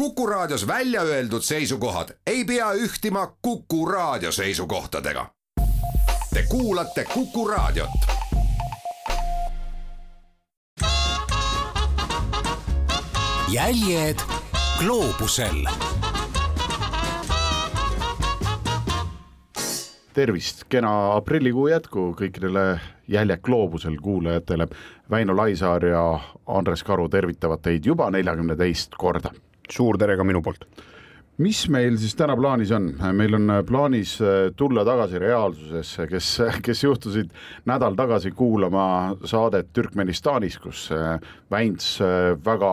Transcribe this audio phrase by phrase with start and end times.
[0.00, 5.26] Kuku Raadios välja öeldud seisukohad ei pea ühtima Kuku Raadio seisukohtadega.
[6.34, 7.90] Te kuulate Kuku Raadiot.
[13.48, 14.16] jäljed
[14.78, 15.64] gloobusel
[20.14, 24.68] tervist, kena aprillikuu jätku kõikidele Jäljed gloobusel kuulajatele.
[25.10, 29.34] Väino Laisaar ja Andres Karu tervitavad teid juba neljakümne teist korda.
[29.72, 30.66] Suur tere ka minu poolt.
[31.40, 34.18] mis meil siis täna plaanis on, meil on plaanis
[34.56, 37.30] tulla tagasi reaalsusesse, kes, kes juhtusid
[37.70, 40.90] nädal tagasi kuulama saadet Türkmenistanis, kus
[41.50, 41.94] Väints
[42.44, 42.72] väga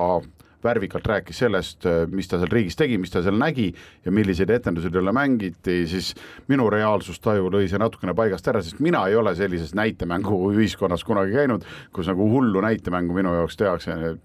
[0.68, 3.70] värvikalt rääkis sellest, mis ta seal riigis tegi, mis ta seal nägi
[4.06, 6.14] ja milliseid etendusi talle mängiti, siis
[6.52, 11.36] minu reaalsustaju lõi see natukene paigast ära, sest mina ei ole sellises näitemängu ühiskonnas kunagi
[11.38, 14.18] käinud, kus nagu hullu näitemängu minu jaoks tehakse.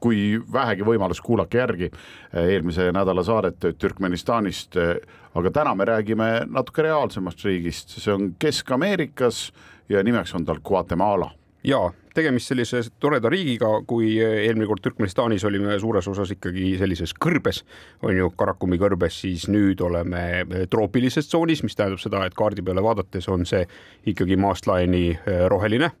[0.00, 1.90] kui vähegi võimalus, kuulake järgi
[2.32, 4.78] eelmise nädala saadet Türkmenistanist,
[5.34, 9.50] aga täna me räägime natuke reaalsemast riigist, see on Kesk-Ameerikas
[9.88, 11.30] ja nimeks on tal Guatemala
[11.64, 17.62] ja tegemist sellise toreda riigiga, kui eelmine kord Türkmenistanis olime suures osas ikkagi sellises kõrbes,
[18.06, 22.84] on ju, Karakumi kõrbes, siis nüüd oleme troopilises tsoonis, mis tähendab seda, et kaardi peale
[22.84, 23.64] vaadates on see
[24.10, 25.18] ikkagi maast laeni
[25.50, 25.92] roheline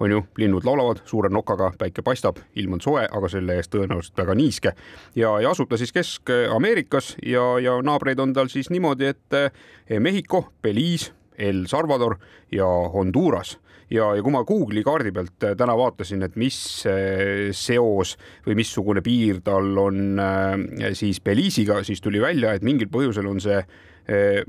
[0.00, 4.16] on ju, linnud laulavad suure nokaga, päike paistab, ilm on soe, aga selle eest tõenäoliselt
[4.16, 4.72] väga niiske.
[5.16, 10.46] ja, ja asub ta siis Kesk-Ameerikas ja, ja naabreid on tal siis niimoodi, et Mehhiko,
[10.62, 12.18] Belize, El Salvador
[12.52, 13.56] ja Honduras.
[13.90, 18.14] Ja, ja kui ma Google'i kaardi pealt äh, täna vaatasin, et mis äh, seos
[18.46, 23.42] või missugune piir tal on äh, siis Belize'iga, siis tuli välja, et mingil põhjusel on
[23.42, 23.62] see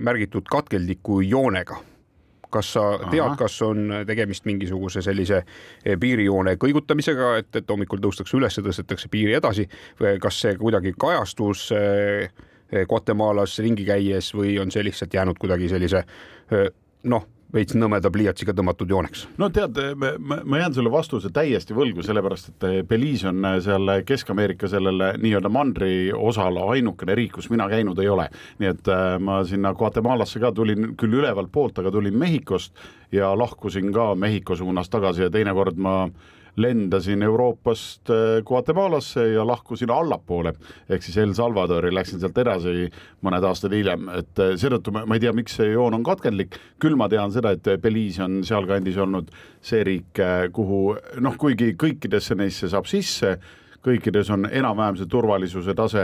[0.02, 1.75] märgitud katkeldiku joonega.
[2.50, 2.81] Kas sa
[3.12, 5.44] tead, kas on tegemist mingisuguse sellise
[6.02, 9.67] piirijoone kõigutamisega, et, et hommikul tõustakse üles, tõstetakse piiri edasi?
[10.00, 11.67] Või kas see kuidagi kajastus
[12.89, 16.08] Guatemalas ringi käies või on see lihtsalt jäänud kuidagi sellise
[17.03, 19.25] noh, veits nõmeda pliiatsiga tõmmatud jooneks.
[19.41, 25.03] no tead, ma, jään sulle vastuse täiesti võlgu, sellepärast et Belize on seal Kesk-Ameerika sellel
[25.22, 28.29] nii-öelda mandri osal ainukene riik, kus mina käinud ei ole.
[28.59, 32.75] nii et äh, ma sinna Guatemalasse ka tulin küll ülevalt poolt, aga tulin Mehhikost
[33.12, 35.95] ja lahkusin ka Mehhiko suunas tagasi ja teinekord ma
[36.56, 40.53] lendasin Euroopast äh, Guatemalasse ja lahkusin allapoole,
[40.89, 42.89] ehk siis El Salvadori, läksin sealt edasi
[43.23, 46.57] mõned aastad hiljem, et äh, seetõttu ma, ma ei tea, miks see joon on katkendlik,
[46.81, 49.31] küll ma tean seda, et Belize on sealkandis olnud
[49.63, 50.84] see riik, äh, kuhu
[51.23, 53.38] noh, kuigi kõikidesse neisse saab sisse,
[53.81, 56.01] kõikides on enam-vähem see turvalisuse tase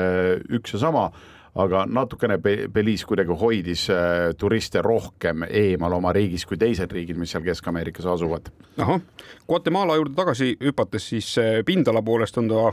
[0.58, 1.10] üks ja sama
[1.58, 2.38] aga natukene
[2.74, 8.06] Belize kuidagi hoidis äh, turiste rohkem eemal oma riigis kui teised riigid, mis seal Kesk-Ameerikas
[8.14, 8.52] asuvad.
[8.78, 9.02] ahah,
[9.48, 12.68] Guatemala juurde tagasi hüpates, siis äh, pindala poolest on ta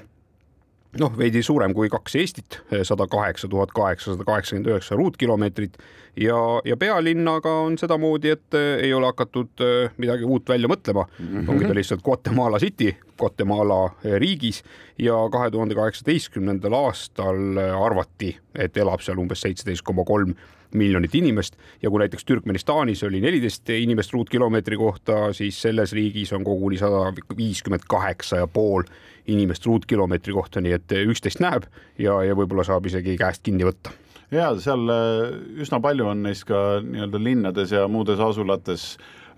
[1.00, 5.78] noh, veidi suurem kui kaks Eestit, sada kaheksa tuhat kaheksasada kaheksakümmend üheksa ruutkilomeetrit
[6.16, 11.06] ja, ja pealinnaga on sedamoodi, et eh, ei ole hakatud eh, midagi uut välja mõtlema
[11.06, 11.26] mm.
[11.26, 11.50] -hmm.
[11.50, 14.62] ongi ta lihtsalt Guatemala City, Guatemala eh, riigis
[14.98, 20.34] ja kahe tuhande kaheksateistkümnendal aastal arvati, et elab seal umbes seitseteist koma kolm
[20.74, 26.44] miljonit inimest ja kui näiteks Türkmenistanis oli neliteist inimest ruutkilomeetri kohta, siis selles riigis on
[26.44, 28.82] koguni sada viiskümmend kaheksa ja pool
[29.26, 33.94] inimest ruutkilomeetri kohta, nii et üksteist näeb ja, ja võib-olla saab isegi käest kinni võtta
[34.34, 38.86] ja seal äh, üsna palju on neist ka nii-öelda linnades ja muudes asulates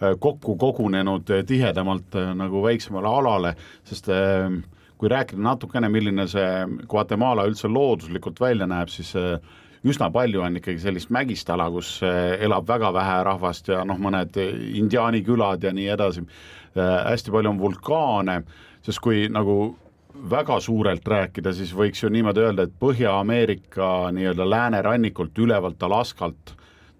[0.00, 3.54] äh, kokku kogunenud äh, tihedamalt nagu väiksemale alale,
[3.86, 4.10] sest
[4.96, 6.48] kui rääkida natukene, milline see
[6.88, 9.12] Guatemala üldse looduslikult välja näeb, siis
[9.86, 14.38] üsna palju on ikkagi sellist mägist ala, kus elab väga vähe rahvast ja noh, mõned
[14.40, 16.24] indiaani külad ja nii edasi.
[16.76, 18.40] hästi palju on vulkaane,
[18.88, 19.76] sest kui nagu
[20.30, 26.54] väga suurelt rääkida, siis võiks ju niimoodi öelda, et Põhja-Ameerika nii-öelda läänerannikult ülevalt Alaskalt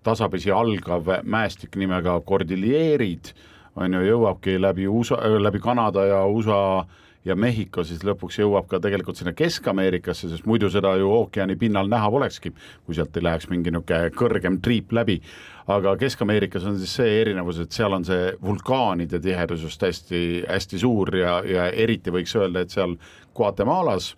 [0.07, 3.33] tasapisi algav mäestik nimega Cordilleerid
[3.77, 6.87] on ju, jõuabki läbi USA, läbi Kanada ja USA
[7.27, 11.91] ja Mehhiko siis lõpuks jõuab ka tegelikult sinna Kesk-Ameerikasse, sest muidu seda ju ookeani pinnal
[11.91, 12.53] näha polekski,
[12.87, 15.21] kui sealt ei läheks mingi niisugune kõrgem triip läbi.
[15.67, 20.79] aga Kesk-Ameerikas on siis see erinevus, et seal on see vulkaanide tihedus just hästi, hästi
[20.79, 22.95] suur ja, ja eriti võiks öelda, et seal
[23.35, 24.15] Guatemalas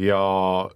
[0.00, 0.20] ja,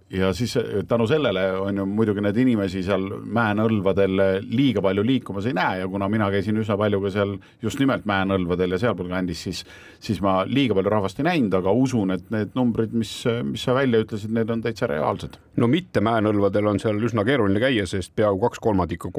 [0.09, 0.57] ja siis
[0.87, 5.89] tänu sellele on ju muidugi neid inimesi seal mäenõlvadel liiga palju liikumas ei näe ja
[5.89, 9.65] kuna mina käisin üsna palju ka seal just nimelt mäenõlvadel ja sealpool kandis, siis
[10.05, 13.11] siis ma liiga palju rahvast ei näinud, aga usun, et need numbrid, mis,
[13.47, 15.39] mis sa välja ütlesid, need on täitsa reaalsed.
[15.55, 19.11] no mitte mäenõlvadel on seal üsna keeruline käia, sest peaaegu kaks kolmandikku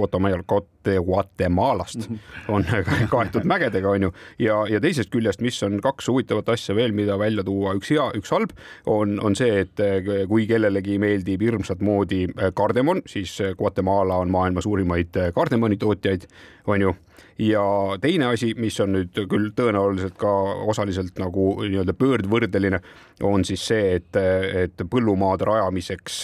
[1.07, 2.07] Guatemalast
[2.53, 2.67] on
[3.15, 4.13] kaetud mägedega, on ju,
[4.43, 8.07] ja, ja teisest küljest, mis on kaks huvitavat asja veel, mida välja tuua, üks hea,
[8.19, 8.55] üks halb,
[8.87, 9.81] on, on see, et
[10.29, 16.27] kui kellelegi meeldib hirmsat moodi kardemon, siis Guatemala on maailma suurimaid kardemoni tootjaid,
[16.67, 16.95] on ju.
[17.39, 17.63] Ja
[18.01, 20.31] teine asi, mis on nüüd küll tõenäoliselt ka
[20.73, 22.81] osaliselt nagu nii-öelda pöördvõrdeline,
[23.29, 26.23] on siis see, et, et põllumaade rajamiseks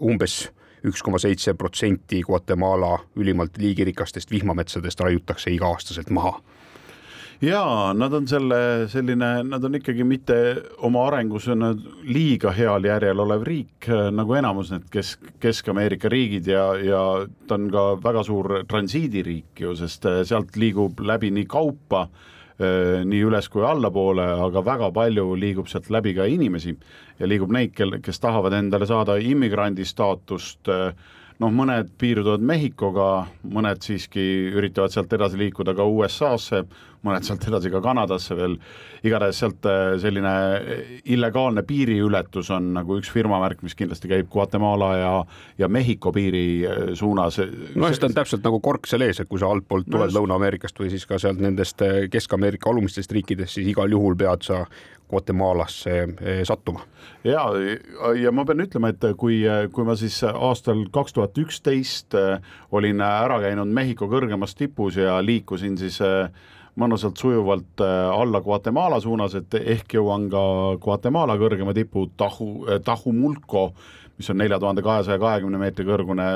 [0.00, 0.40] umbes
[0.84, 6.34] üks koma seitse protsenti Guatemala ülimalt liigirikastest vihmametsadest raiutakse iga-aastaselt maha
[7.44, 10.36] ja nad on selle selline, nad on ikkagi mitte
[10.86, 11.48] oma arengus
[12.08, 17.02] liiga heal järjel olev riik nagu enamus need Kesk, Kesk-Ameerika riigid ja, ja
[17.48, 22.06] ta on ka väga suur transiidiriik ju, sest sealt liigub läbi nii kaupa
[22.54, 26.76] nii üles kui allapoole, aga väga palju liigub sealt läbi ka inimesi
[27.18, 30.92] ja liigub neid, kel, kes tahavad endale saada immigrandi staatust äh,
[31.42, 34.24] noh, mõned piirduvad Mehhikoga, mõned siiski
[34.54, 36.64] üritavad sealt edasi liikuda ka USA-sse,
[37.04, 38.56] mõned sealt edasi ka Kanadasse veel,
[39.04, 40.32] igatahes sealt äh, selline
[41.12, 45.12] illegaalne piiriületus on nagu üks firmamärk, mis kindlasti käib Guatemala ja
[45.58, 47.38] ja Mehhiko piiri äh, suunas.
[47.74, 50.20] no sest ta on täpselt nagu kork seal ees, et kui sa altpoolt tuled no,
[50.20, 54.64] Lõuna-Ameerikast või siis ka sealt nendest äh, Kesk-Ameerika alumistest riikidest, siis igal juhul pead sa
[55.14, 55.98] Guatemalasse
[56.48, 56.80] sattuma.
[57.28, 57.44] ja,
[58.16, 62.16] ja ma pean ütlema, et kui, kui ma siis aastal kaks tuhat üksteist
[62.72, 66.00] olin ära käinud Mehhiko kõrgemas tipus ja liikusin siis
[66.74, 70.44] eh, mõnusalt sujuvalt alla Guatemala suunas, et ehk jõuan ka
[70.82, 73.68] Guatemala kõrgema tipu Tahu, Tahumulco,
[74.18, 76.30] mis on nelja tuhande kahesaja kahekümne meetri kõrgune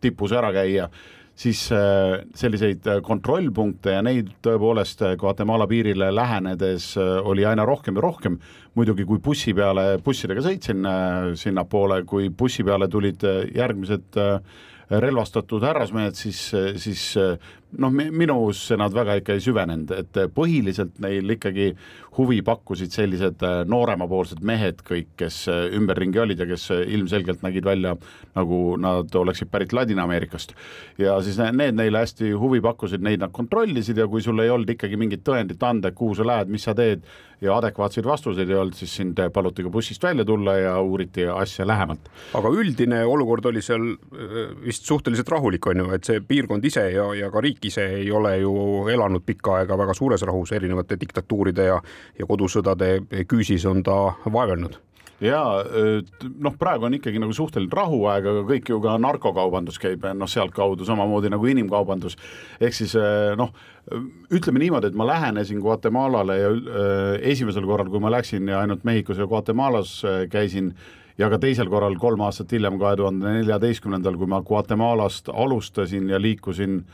[0.00, 0.90] tipus ära käia
[1.38, 7.98] siis äh, selliseid äh, kontrollpunkte ja neid tõepoolest äh, Guatemala piirile lähenedes oli aina rohkem
[7.98, 8.38] ja rohkem.
[8.78, 10.86] muidugi, kui bussi peale, bussidega sõitsin
[11.34, 13.24] sinnapoole, kui bussi peale tulid
[13.56, 14.18] järgmised
[15.02, 16.38] relvastatud härrasmehed, siis,
[16.78, 17.02] siis
[17.76, 21.72] noh, minusse nad väga ikka ei süvenenud, et põhiliselt neil ikkagi
[22.18, 25.44] huvi pakkusid sellised nooremapoolsed mehed kõik, kes
[25.76, 27.94] ümberringi olid ja kes ilmselgelt nägid välja
[28.38, 30.54] nagu nad oleksid pärit Ladina-Ameerikast.
[30.98, 34.70] ja siis need neile hästi huvi pakkusid, neid nad kontrollisid ja kui sul ei olnud
[34.74, 37.06] ikkagi mingit tõendit anda, kuhu sa lähed, mis sa teed
[37.40, 41.66] ja adekvaatseid vastuseid ei olnud, siis sind paluti ka bussist välja tulla ja uuriti asja
[41.66, 42.10] lähemalt.
[42.34, 43.92] aga üldine olukord oli seal
[44.64, 48.10] vist suhteliselt rahulik, on ju, et see piirkond ise ja, ja ka riik ise ei
[48.12, 48.52] ole ju
[48.92, 51.80] elanud pikka aega väga suures rahus, erinevate diktatuuride ja,
[52.18, 54.78] ja kodusõdade küüsis on ta vaevelnud
[55.20, 55.40] ja
[56.38, 60.86] noh, praegu on ikkagi nagu suhteliselt rahuaeg, aga kõik ju ka narkokaubandus käib noh, sealtkaudu
[60.86, 62.16] samamoodi nagu inimkaubandus.
[62.60, 62.94] ehk siis
[63.36, 63.50] noh,
[64.30, 66.52] ütleme niimoodi, et ma lähenesin Guatemalale ja
[67.32, 70.74] esimesel korral, kui ma läksin ja ainult Mehhikos ja Guatemalas käisin
[71.18, 76.22] ja ka teisel korral kolm aastat hiljem, kahe tuhande neljateistkümnendal, kui ma Guatemalast alustasin ja
[76.22, 76.84] liikusin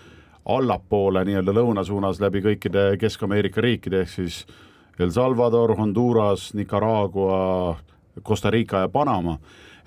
[0.45, 4.43] allapoole nii-öelda lõuna suunas läbi kõikide Kesk-Ameerika riikide, ehk siis
[4.99, 7.77] El Salvador, Honduras, Nicaragua,
[8.23, 9.39] Costa Rica ja Panama,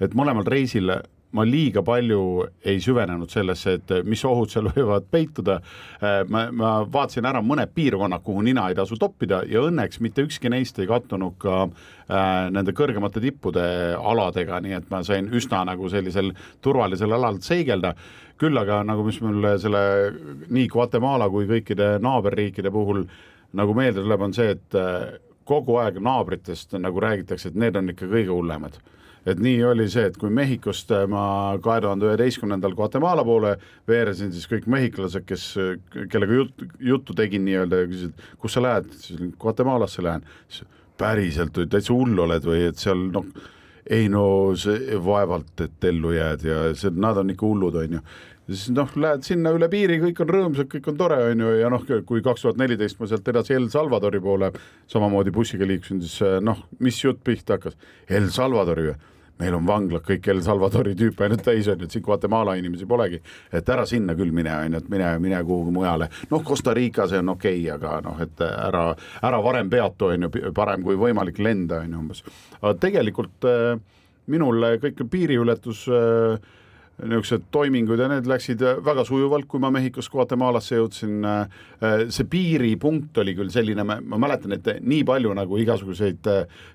[0.02, 0.92] et mõlemal reisil
[1.38, 2.22] ma liiga palju
[2.66, 5.60] ei süvenenud sellesse, et mis ohud seal võivad peituda.
[6.30, 10.52] ma, ma vaatasin ära mõned piirkonnad, kuhu nina ei tasu toppida ja õnneks mitte ükski
[10.54, 13.66] neist ei kattunud ka äh, nende kõrgemate tippude
[13.98, 17.96] aladega, nii et ma sain üsna nagu sellisel turvalisel alal seigelda.
[18.38, 19.80] küll aga nagu, mis mul selle
[20.54, 23.08] nii Guatemala kui kõikide naaberriikide puhul
[23.58, 24.78] nagu meelde tuleb, on see, et
[25.48, 28.78] kogu aeg naabritest nagu räägitakse, et need on ikka kõige hullemad
[29.28, 31.26] et nii oli see, et kui Mehhikost ma
[31.64, 33.58] kahe tuhande üheteistkümnendal Guatemala poole
[33.90, 35.50] veeresin, siis kõik mehhiklased, kes,
[36.12, 40.26] kellega jut, juttu tegin nii-öelda ja küsisid, kus sa lähed, siis Guatemalasse lähen.
[40.98, 43.26] päriselt või täitsa hull oled või et seal noh,
[43.86, 48.02] ei no see vaevalt, et ellu jääd ja see, nad on ikka hullud, on ju
[48.48, 51.70] siis noh, lähed sinna üle piiri, kõik on rõõmsad, kõik on tore, on ju, ja
[51.72, 54.52] noh, kui kaks tuhat neliteist ma sealt edasi El Salvadori poole
[54.92, 58.98] samamoodi bussiga liikusin, siis eh, noh, mis jutt pihta hakkas, El Salvadori või?
[59.40, 62.88] Meil on vanglad kõik El Salvadori tüüpe ainult täis on ju, et siin Guatemala inimesi
[62.90, 63.20] polegi,
[63.54, 66.10] et ära sinna küll mine, on ju, et mine, mine kuhugi mujale.
[66.32, 68.88] noh, Costa Rica, see on okei okay,, aga noh, et ära,
[69.30, 72.24] ära varem peatu, on ju, parem kui võimalik lenda, on ju umbes.
[72.62, 73.80] aga tegelikult äh,
[74.34, 76.56] minul kõik piiriületus äh,
[76.98, 81.26] niisugused toimingud ja need läksid väga sujuvalt, kui ma Mehhikost Guatemalasse jõudsin.
[82.10, 86.26] see piiripunkt oli küll selline, ma mäletan, et nii palju nagu igasuguseid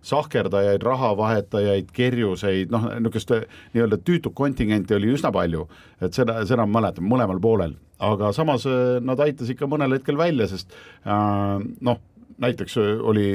[0.03, 3.35] sahkerdajaid, rahavahetajaid, kerjuseid, noh, niisugust
[3.75, 5.67] nii-öelda tüütut kontingenti oli üsna palju,
[6.01, 8.69] et seda, seda ma mäletan mõlemal poolel, aga samas
[9.03, 10.71] nad aitasid ikka mõnel hetkel välja, sest
[11.03, 11.99] noh
[12.39, 13.27] näiteks oli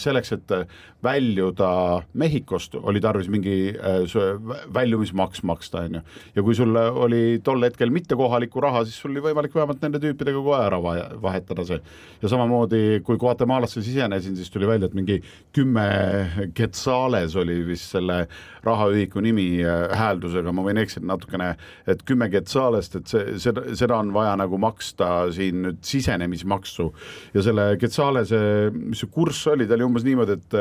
[0.00, 0.52] selleks, et
[1.04, 3.74] väljuda Mehhikost, oli tarvis mingi
[4.74, 6.00] väljumismaks maksta, on ju.
[6.34, 10.00] ja kui sul oli tol hetkel mitte kohalikku raha, siis sul oli võimalik vähemalt nende
[10.02, 10.80] tüüpidega kohe ära
[11.22, 11.80] vahetada see.
[12.22, 15.20] ja samamoodi, kui Guatemalasse sisenesin, siis tuli välja, et mingi
[15.52, 15.86] kümme
[16.56, 18.24] quetzales oli vist selle
[18.64, 19.48] rahaühiku nimi
[19.92, 21.52] hääldusega, ma võin eksida natukene,
[21.90, 26.88] et kümme quetzalest, et see, seda, seda on vaja nagu maksta siin nüüd sisenemismaksu
[27.34, 28.33] ja selle Quetzalese,
[28.74, 30.58] mis see kurss oli, ta oli umbes niimoodi, et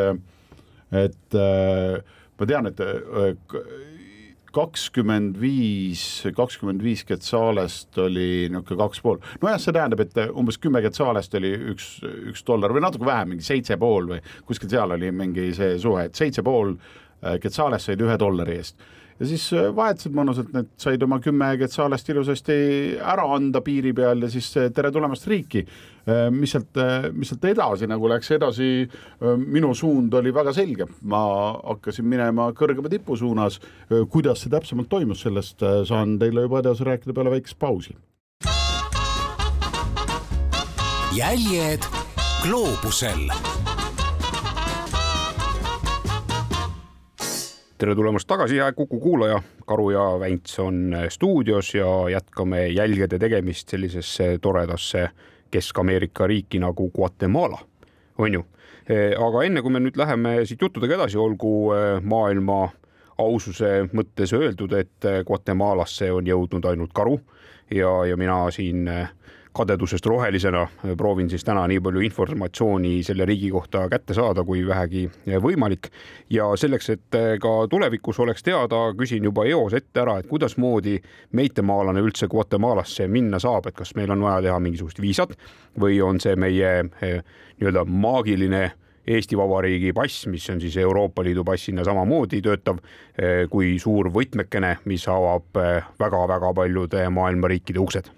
[0.94, 2.82] et ma tean, et
[4.54, 6.04] kakskümmend viis,
[6.38, 11.56] kakskümmend viis Quetzalest oli niisugune kaks pool, nojah, see tähendab, et umbes kümme Quetzalest oli
[11.74, 11.88] üks,
[12.30, 16.06] üks dollar või natuke vähem, mingi seitse pool või kuskil seal oli mingi see suhe,
[16.10, 16.76] et seitse pool
[17.24, 18.86] Quetzalest said ühe dollari eest
[19.20, 22.56] ja siis äh, vahetasid mõnusalt, need said oma kümme quetzalest ilusasti
[23.00, 25.66] ära anda piiri peal ja siis äh, tere tulemast riiki.
[26.04, 26.80] Äh, mis sealt,
[27.16, 28.70] mis sealt edasi nagu läks edasi,
[29.40, 31.22] minu suund oli väga selge, ma
[31.56, 33.60] hakkasin minema kõrgema tipu suunas.
[34.12, 37.96] kuidas see täpsemalt toimus, sellest saan teile juba edasi rääkida peale väikest pausi.
[41.14, 41.84] jäljed
[42.42, 43.30] gloobusel
[47.84, 49.42] tere tulemast tagasi, hea Kuku kuulaja.
[49.68, 55.10] Karu ja Vänts on stuudios ja jätkame jälgede tegemist sellisesse toredasse
[55.54, 57.60] Kesk-Ameerika riiki nagu Guatemala,
[58.18, 58.44] on ju.
[58.84, 62.66] aga enne kui me nüüd läheme siit juttudega edasi, olgu eh, maailma
[63.24, 67.20] aususe mõttes öeldud, et Guatemalasse on jõudnud ainult karu
[67.72, 69.10] ja, ja mina siin äh,
[69.54, 70.68] kadedusest rohelisena.
[70.98, 75.06] Proovin siis täna nii palju informatsiooni selle riigi kohta kätte saada, kui vähegi
[75.42, 75.90] võimalik.
[76.30, 80.98] ja selleks, et ka tulevikus oleks teada, küsin juba eos ette ära, et kuidasmoodi
[81.32, 85.36] meitemaalane üldse Guatemalasse minna saab, et kas meil on vaja teha mingisugust viisat
[85.80, 87.20] või on see meie eh,
[87.60, 88.64] nii-öelda maagiline
[89.04, 94.78] Eesti Vabariigi pass, mis on siis Euroopa Liidu passina samamoodi töötav eh, kui suur võtmekene,
[94.86, 95.60] mis avab
[96.00, 98.10] väga-väga eh, paljude maailma riikide uksed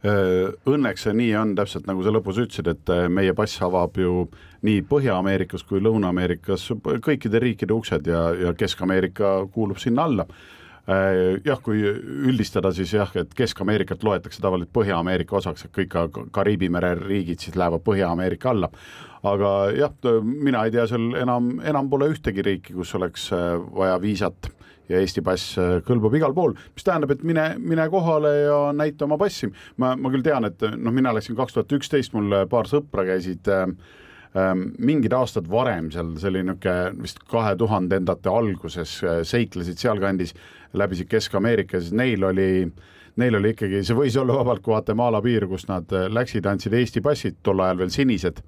[0.00, 4.22] Õnneks see nii on, täpselt nagu sa lõpus ütlesid, et meie pass avab ju
[4.64, 6.70] nii Põhja-Ameerikas kui Lõuna-Ameerikas
[7.04, 10.26] kõikide riikide uksed ja, ja Kesk-Ameerika kuulub sinna alla
[11.44, 16.70] jah, kui üldistada, siis jah, et Kesk-Ameerikat loetakse tavaliselt Põhja-Ameerika osaks, et kõik ka Kariibi
[16.72, 18.70] mere riigid siis lähevad Põhja-Ameerika alla.
[19.22, 19.92] aga jah,
[20.24, 23.28] mina ei tea, seal enam, enam pole ühtegi riiki, kus oleks
[23.76, 24.48] vaja viisat
[24.90, 29.06] ja Eesti pass äh, kõlbab igal pool, mis tähendab, et mine, mine kohale ja näita
[29.06, 29.50] oma passi.
[29.78, 33.50] ma, ma küll tean, et noh, mina läksin kaks tuhat üksteist, mul paar sõpra käisid
[33.50, 33.66] äh,
[34.34, 40.34] äh, mingid aastad varem seal, see oli niisugune vist kahe tuhandendate alguses äh, seiklesid sealkandis,
[40.76, 42.50] läbisid Kesk-Ameerika, siis neil oli
[43.18, 47.02] Neil oli ikkagi, see võis olla vabalt Guatemala piir, kus nad äh, läksid, andsid Eesti
[47.04, 48.38] passid, tol ajal veel sinised.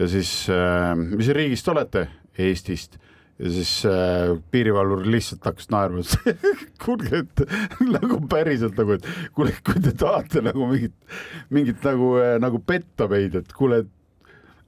[0.00, 2.08] ja siis äh,, mis riigist olete?
[2.40, 2.96] Eestist
[3.40, 6.04] ja siis äh, piirivalvur lihtsalt hakkas naerma
[6.84, 7.44] kuulge, et
[7.96, 10.96] nagu päriselt nagu, et kuule, kui te tahate nagu mingit,
[11.54, 13.94] mingit nagu äh,, nagu petta meid, et kuule, et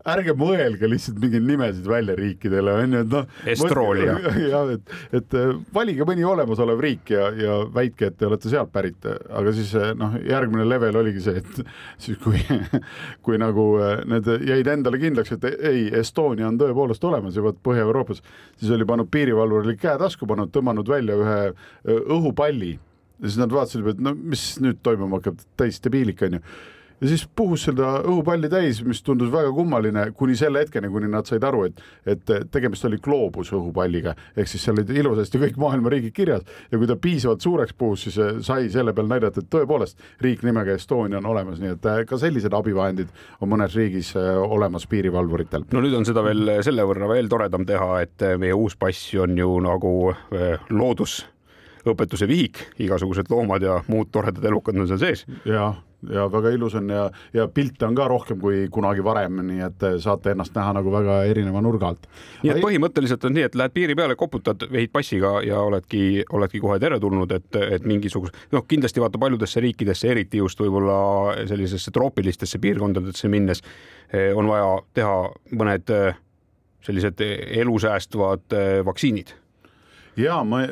[0.09, 3.39] ärge mõelge lihtsalt mingeid nimesid välja riikidele, on ju, et noh.
[3.53, 4.17] Estroolia.
[4.53, 8.73] jah, et, et äh, valige mõni olemasolev riik ja, ja väitke, et te olete sealt
[8.75, 11.63] pärit, aga siis äh, noh, järgmine level oligi see, et
[12.03, 12.43] siis kui,
[13.27, 17.59] kui nagu äh, need jäid endale kindlaks, et ei, Estonia on tõepoolest olemas ja vot
[17.63, 18.23] Põhja-Euroopas,
[18.61, 21.41] siis oli pannud piirivalvur oli käe tasku pannud, tõmmanud välja ühe
[22.03, 22.75] õhupalli
[23.23, 26.47] ja siis nad vaatasid, et no mis nüüd toimuma hakkab, täis debiilik on ju
[27.03, 31.27] ja siis puhus seda õhupalli täis, mis tundus väga kummaline, kuni selle hetkeni, kuni nad
[31.27, 35.93] said aru, et, et tegemist oli gloobus õhupalliga, ehk siis seal olid ilusasti kõik maailma
[35.93, 36.47] riigid kirjas.
[36.71, 40.47] Ja kui ta piisavalt suureks puhus, siis eh, sai selle peal näidata, et tõepoolest riik
[40.47, 43.11] nimega Estonia on olemas, nii et eh, ka sellised abivahendid
[43.43, 45.67] on mõnes riigis eh, olemas piirivalvuritel.
[45.73, 49.35] no nüüd on seda veel selle võrra veel toredam teha, et meie uus pass on
[49.39, 49.93] ju nagu
[50.71, 51.23] loodus
[51.89, 55.25] õpetuse vihik, igasugused loomad ja muud toredad elukad on seal sees.
[55.49, 55.73] ja,
[56.11, 57.05] ja väga ilus on ja,
[57.35, 61.23] ja pilte on ka rohkem kui kunagi varem, nii et saate ennast näha nagu väga
[61.31, 62.09] erineva nurga alt.
[62.43, 66.63] nii et põhimõtteliselt on nii, et lähed piiri peale, koputad, vehid passiga ja oledki, oledki
[66.63, 70.99] kohe teretulnud, et, et mingisuguse, noh, kindlasti vaata paljudesse riikidesse, eriti just võib-olla
[71.49, 73.63] sellisesse troopilistesse piirkondadesse minnes
[74.13, 75.17] eh, on vaja teha
[75.59, 76.19] mõned eh,
[76.83, 77.23] sellised
[77.63, 79.37] elusäästvad eh, vaktsiinid
[80.19, 80.63] ja ma,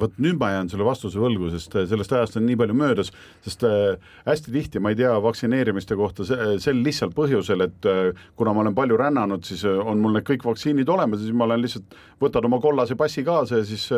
[0.00, 3.12] vot nüüd ma jään selle vastuse võlgu, sest äh, sellest ajast on nii palju möödas,
[3.44, 8.54] sest äh, hästi tihti ma ei tea vaktsineerimiste kohta sel lihtsal põhjusel, et äh, kuna
[8.56, 11.64] ma olen palju rännanud, siis on mul need kõik vaktsiinid olemas ja siis ma olen
[11.64, 13.88] lihtsalt, võtad oma kollase passi kaasa ja siis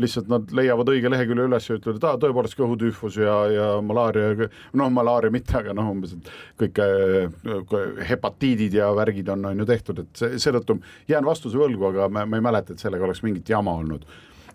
[0.00, 4.48] lihtsalt nad leiavad õige lehekülje üles ja ütlevad, et aa, tõepoolest kõhutüüfus ja, ja malaaria,
[4.78, 6.32] noh, malaaria mitte, aga noh, umbes, et
[6.62, 10.78] kõik äh, hepatiidid ja värgid on, on ju tehtud, et see, seetõttu
[11.10, 14.06] jään vastuse võlgu, aga ma, ma ei mäleta, et sellega oleks mingit jama olnud.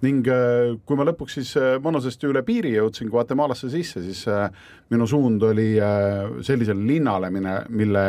[0.06, 1.54] Ning äh, kui ma lõpuks siis
[1.84, 4.26] mõnusasti üle piiri jõudsin Guatemalasse sisse, siis
[4.94, 5.72] minu suund oli
[6.46, 8.04] sellisele linnale, mine, mille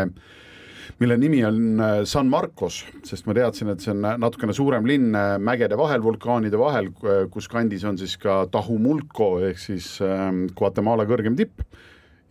[0.99, 5.15] mille nimi on äh, San Marcos, sest ma teadsin, et see on natukene suurem linn
[5.15, 6.91] äh, mägede vahel, vulkaanide vahel,
[7.33, 11.63] kus kandis on siis ka Tahumulco ehk siis ähm, Guatemala kõrgem tipp.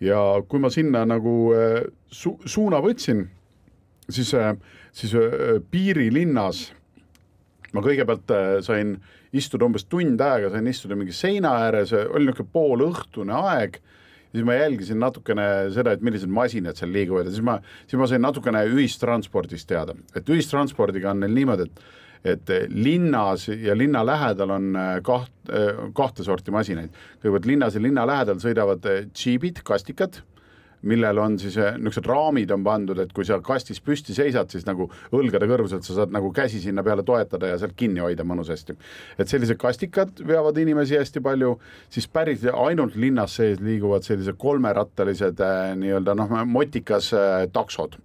[0.04, 3.24] ja kui ma sinna nagu äh, su suuna võtsin,
[4.10, 4.34] siis,
[4.94, 5.16] siis
[5.72, 6.68] piirilinnas
[7.74, 8.32] ma kõigepealt
[8.64, 8.94] sain
[9.36, 13.82] istuda umbes tund aega, sain istuda mingi seina ääres, oli niisugune poolõhtune aeg
[14.32, 18.10] siis ma jälgisin natukene seda, et millised masinad seal liiguvad ja siis ma, siis ma
[18.10, 21.86] sain natukene ühistranspordist teada, et ühistranspordiga on neil niimoodi, et
[22.28, 26.90] et linnas ja linna lähedal on äh, kaht, äh, kahte sorti masinaid.
[27.22, 30.18] kõigepealt linnas ja linna lähedal sõidavad äh, džiibid, kastikad
[30.82, 34.68] millel on siis eh, niisugused raamid on pandud, et kui sa kastis püsti seisad, siis
[34.68, 38.78] nagu õlgade kõrguselt sa saad nagu käsi sinna peale toetada ja sealt kinni hoida mõnusasti.
[39.18, 41.58] et sellised kastikad veavad inimesi hästi palju,
[41.90, 47.98] siis päris ainult linnas sees liiguvad sellised kolmerattalised eh, nii-öelda noh, motikas eh, taksod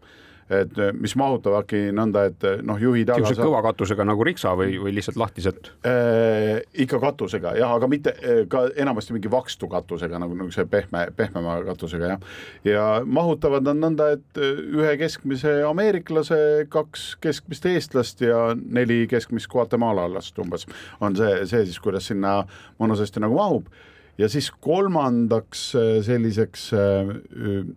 [0.61, 3.44] et eh, mis mahutavadki nõnda, et eh, noh, juhi taga saab...
[3.47, 6.62] kõva katusega nagu riksa või, või lihtsalt lahtiselt äh,?
[6.85, 8.14] ikka katusega jah, aga mitte
[8.50, 12.26] ka enamasti mingi vakstu katusega nagu, see pehme, pehmema katusega jah.
[12.66, 16.40] ja mahutavad nad nõnda, et ühe keskmise ameeriklase,
[16.73, 20.68] kaks keskmist eestlast ja neli keskmist guatemalaalast umbes
[21.00, 22.42] on see, see siis, kuidas sinna
[22.82, 23.73] mõnusasti nagu mahub
[24.19, 27.12] ja siis kolmandaks äh, selliseks äh,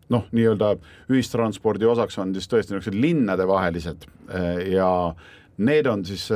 [0.09, 0.75] noh, nii-öelda
[1.11, 4.89] ühistranspordi osaks on siis tõesti niisugused linnadevahelised äh, ja
[5.57, 6.27] need on siis,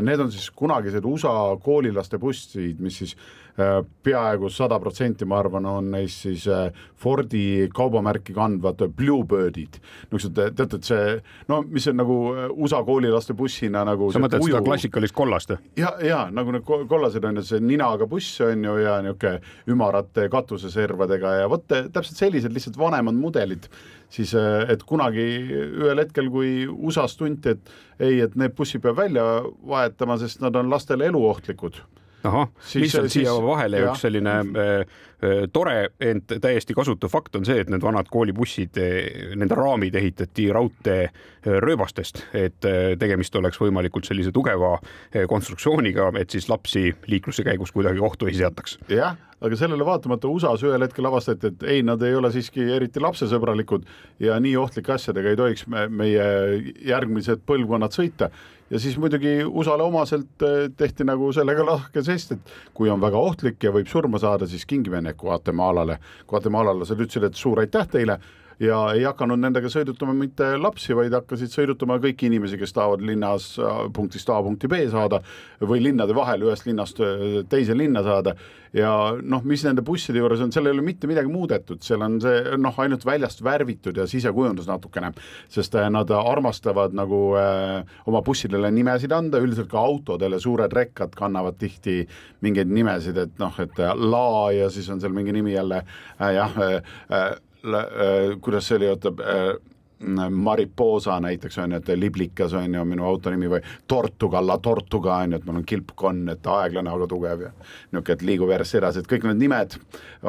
[0.00, 3.16] need on siis kunagised USA koolilaste bussid, mis siis
[3.56, 6.66] Äh, peaaegu sada protsenti, ma arvan, on neist siis äh,
[7.00, 9.78] Fordi kaubamärki kandvad Bluebirdid.
[10.10, 11.14] niisugused, teate, et see
[11.48, 14.52] no mis on nagu äh, USA koolilaste bussina nagu sa mõtled uju...
[14.52, 15.54] seda klassikalist kollast?
[15.80, 19.40] ja, ja nagu need kollased on ju, see ninaga buss on ju ja niisugune
[19.72, 23.70] ümarate katuseservadega ja vot täpselt sellised lihtsalt vanemad mudelid,
[24.12, 25.24] siis et kunagi
[25.64, 29.24] ühel hetkel, kui USA-s tunti, et ei, et need bussid peab välja
[29.76, 31.84] vahetama, sest nad on lastele eluohtlikud
[32.26, 33.90] ahah, lihtsalt siia vahele ja.
[33.90, 38.78] üks selline äh, äh, tore, ent täiesti kasutu fakt on see, et need vanad koolibussid,
[38.80, 41.60] äh, nende raamid ehitati raudtee äh,
[42.46, 44.76] et tegemist oleks võimalikult sellise tugeva
[45.28, 48.78] konstruktsiooniga, et siis lapsi liikluse käigus kuidagi ohtu ei seataks.
[48.90, 53.02] jah, aga sellele vaatamata USA-s ühel hetkel avastati, et ei, nad ei ole siiski eriti
[53.04, 53.86] lapsesõbralikud
[54.22, 56.26] ja nii ohtlike asjadega ei tohiks me, meie
[56.88, 58.30] järgmised põlvkonnad sõita
[58.70, 63.18] ja siis muidugi USA-le omaselt eh, tehti nagu sellega lahke sest, et kui on väga
[63.18, 65.98] ohtlik ja võib surma saada, siis kingime need Guatemalale.
[66.28, 68.18] Guatemalalased ütlesid, et suur aitäh teile
[68.62, 73.52] ja ei hakanud nendega sõidutama mitte lapsi, vaid hakkasid sõidutama kõiki inimesi, kes tahavad linnas
[73.60, 75.20] äh, punktist A punkti B saada
[75.60, 78.36] või linnade vahel ühest linnast äh, teise linna saada.
[78.76, 78.90] ja
[79.22, 82.56] noh, mis nende busside juures on, seal ei ole mitte midagi muudetud, seal on see
[82.60, 85.12] noh, ainult väljast värvitud ja sisekujundus natukene,
[85.52, 91.16] sest äh, nad armastavad nagu äh, oma bussidele nimesid anda, üldiselt ka autodele suured rekkad
[91.16, 92.02] kannavad tihti
[92.44, 95.82] mingeid nimesid, et noh, et La ja siis on seal mingi nimi jälle
[96.20, 97.36] äh, jah äh, Äh,
[98.40, 99.56] kuidas see oli, oota äh,
[100.30, 105.14] Mariposa näiteks on ju, et liblikas on ju minu auto nimi või Tortuga, La Tortuga
[105.24, 108.76] on ju, et mul on kilpkonn, et aeglane, aga tugev ja niisugune, et liigub järjest
[108.80, 109.78] edasi, et kõik need nimed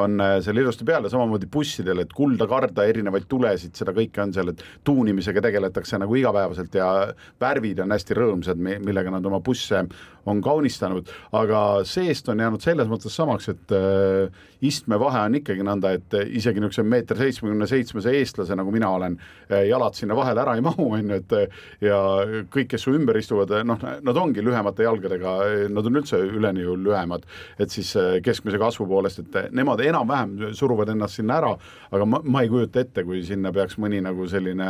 [0.00, 4.24] on äh, seal ilusti peal ja samamoodi bussidel, et kulda, karda, erinevaid tulesid, seda kõike
[4.24, 6.88] on seal, et tuunimisega tegeletakse nagu igapäevaselt ja
[7.40, 9.84] värvid on hästi rõõmsad, millega nad oma busse
[10.28, 15.92] on kaunistanud, aga seest on jäänud selles mõttes samaks, et äh, istmevahe on ikkagi nõnda,
[15.98, 19.18] et isegi niisuguse meeter seitsmekümne seitsmese eestlase, nagu mina olen,
[19.50, 21.36] äh, jalad sinna vahele ära ei mahu, on ju, et
[21.84, 21.98] ja
[22.52, 25.36] kõik, kes su ümber istuvad, noh, nad ongi lühemate jalgadega,
[25.72, 27.26] nad on üldse üleni ju lühemad,
[27.58, 31.54] et siis äh, keskmise kasvu poolest, et nemad enam-vähem suruvad ennast sinna ära,
[31.92, 34.68] aga ma, ma ei kujuta ette, kui sinna peaks mõni nagu selline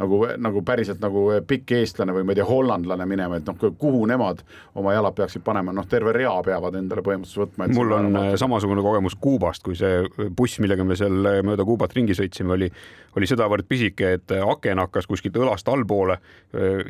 [0.00, 4.04] nagu, nagu päriselt nagu pikk eestlane või ma ei tea, hollandlane minema, et noh, kuhu
[4.10, 4.44] nemad
[4.78, 7.68] oma jalad peaksid panema, noh, terve rea peavad endale põhimõtteliselt võtma.
[7.74, 10.04] mul on äh, samasugune kogemus Kuubast, kui see
[10.36, 12.70] buss, millega me seal äh, mööda Kuubat ringi sõitsime, oli,
[13.16, 16.18] oli sedavõrd pisike, et äh, aken hakkas kuskilt õlast allpoole,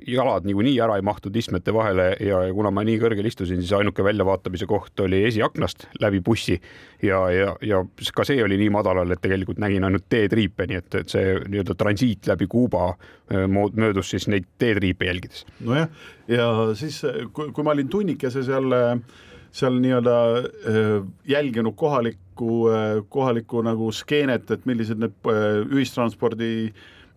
[0.09, 3.75] jalad niikuinii ära ei mahtunud istmete vahele ja, ja kuna ma nii kõrgel istusin, siis
[3.77, 6.57] ainuke väljavaatamise koht oli esiaknast läbi bussi
[7.03, 7.83] ja, ja, ja
[8.16, 11.77] ka see oli nii madalal, et tegelikult nägin ainult teetriipe, nii et, et see nii-öelda
[11.79, 12.94] transiit läbi Kuuba
[13.77, 15.44] möödus siis neid teetriipe jälgides.
[15.61, 15.88] nojah,
[16.30, 16.46] ja
[16.78, 17.00] siis
[17.34, 18.70] kui, kui ma olin tunnikese seal
[19.50, 20.16] seal nii-öelda
[21.26, 22.68] jälginud kohalikku,
[23.10, 25.30] kohalikku nagu skeenet, et millised need
[25.74, 26.70] ühistranspordi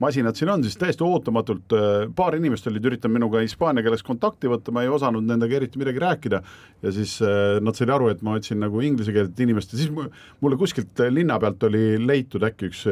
[0.04, 1.74] masinad siin on, siis täiesti ootamatult
[2.16, 6.02] paar inimest olid üritanud minuga hispaania keeles kontakti võtta, ma ei osanud nendega eriti midagi
[6.04, 6.42] rääkida.
[6.84, 7.16] Ja siis
[7.63, 11.38] nad said aru, et ma otsin nagu inglise keelt inimest ja siis mulle kuskilt linna
[11.39, 12.84] pealt oli leitud äkki üks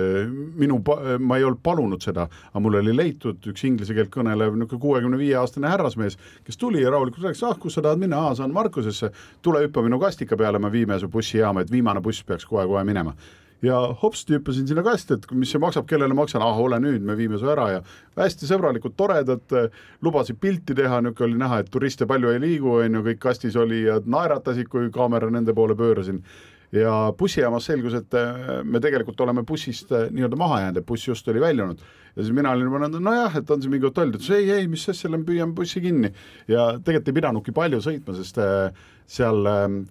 [0.61, 0.79] minu,
[1.19, 5.19] ma ei olnud palunud seda, aga mul oli leitud üks inglise keelt kõnelev niisugune kuuekümne
[5.19, 8.55] viie aastane härrasmees, kes tuli ja rahulikult rääkis, ah, kus sa tahad minna, aa, saan
[8.55, 9.11] Markusesse,
[9.43, 13.15] tule hüppa minu kastika peale, me viime su bussijaama, et viimane buss peaks kohe-kohe minema
[13.61, 17.15] ja hopsti hüppasin sinna kasti, et mis see maksab, kellele maksan, ah ole nüüd, me
[17.17, 17.81] viime su ära ja
[18.17, 19.57] hästi sõbralikud, toredad,
[20.01, 23.57] lubasid pilti teha, niisugune oli näha, et turiste palju ei liigu, on ju, kõik kastis
[23.59, 26.23] olijad naeratasid, kui kaamera nende poole pöörasin
[26.71, 28.19] ja bussijaamas selgus, et
[28.63, 31.81] me tegelikult oleme bussist nii-öelda maha jäänud, et buss just oli väljunud
[32.15, 34.67] ja siis mina olin juba nojah, et on siin mingi hotell, ta ütles ei, ei,
[34.71, 36.11] mis asja, püüame bussi kinni.
[36.51, 38.39] Ja tegelikult ei pidanudki palju sõitma, sest
[39.11, 39.47] seal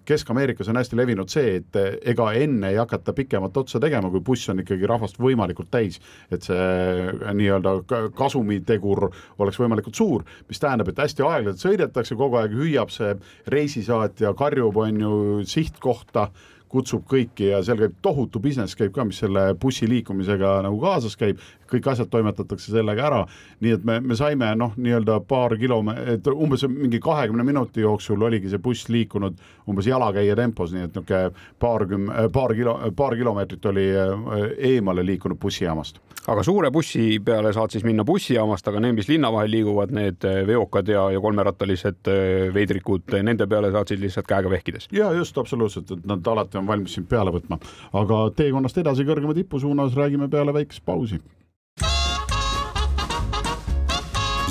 [0.07, 1.79] Kesk-Ameerikas on hästi levinud see, et
[2.13, 5.99] ega enne ei hakata pikemat otsa tegema, kui buss on ikkagi rahvast võimalikult täis,
[6.33, 7.75] et see nii-öelda
[8.17, 9.07] kasumitegur
[9.41, 13.13] oleks võimalikult suur, mis tähendab, et hästi aeglaselt sõidetakse, kogu aeg hüüab see
[13.53, 15.13] reisisaatja, karjub, on ju,
[15.49, 16.29] sihtkohta
[16.71, 21.17] kutsub kõiki ja seal käib tohutu business käib ka, mis selle bussi liikumisega nagu kaasas
[21.19, 23.21] käib, kõik asjad toimetatakse sellega ära,
[23.63, 28.51] nii et me, me saime noh, nii-öelda paar kilomeetrit, umbes mingi kahekümne minuti jooksul oligi
[28.51, 33.87] see buss liikunud umbes jalakäija tempos, nii et niisugune paarkümmend, paar kilo, paar kilomeetrit oli
[33.95, 35.99] äh, eemale liikunud bussijaamast.
[36.27, 40.25] aga suure bussi peale saad siis minna bussijaamast, aga need, mis linna vahel liiguvad, need
[40.27, 44.89] äh, veokad ja, ja kolmerattalised äh, veidrikud, nende peale saad siis lihtsalt käega vehkides?
[44.91, 47.59] ja just absoluutselt, et nad alati on valmis sind peale võtma,
[47.93, 51.21] aga teekonnast edasi kõrgema tipu suunas räägime peale väikest pausi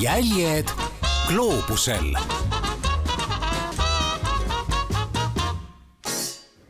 [0.01, 0.65] jäljed
[1.29, 2.15] gloobusel.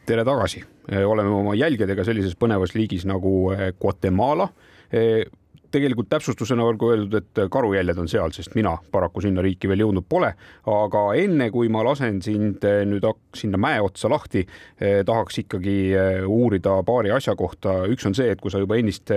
[0.07, 0.65] tere tagasi,
[1.07, 4.49] oleme oma jälgedega sellises põnevas liigis nagu eh, Guatemala
[4.91, 5.23] eh,
[5.71, 10.07] tegelikult täpsustusena olgu öeldud, et karujäljed on seal, sest mina paraku sinna riiki veel jõudnud
[10.09, 10.33] pole.
[10.71, 13.07] aga enne kui ma lasen sind eh, nüüd
[13.37, 14.45] sinna mäe otsa lahti,
[14.81, 17.85] eh, tahaks ikkagi eh, uurida paari asja kohta.
[17.91, 19.13] üks on see, et kui sa juba ennist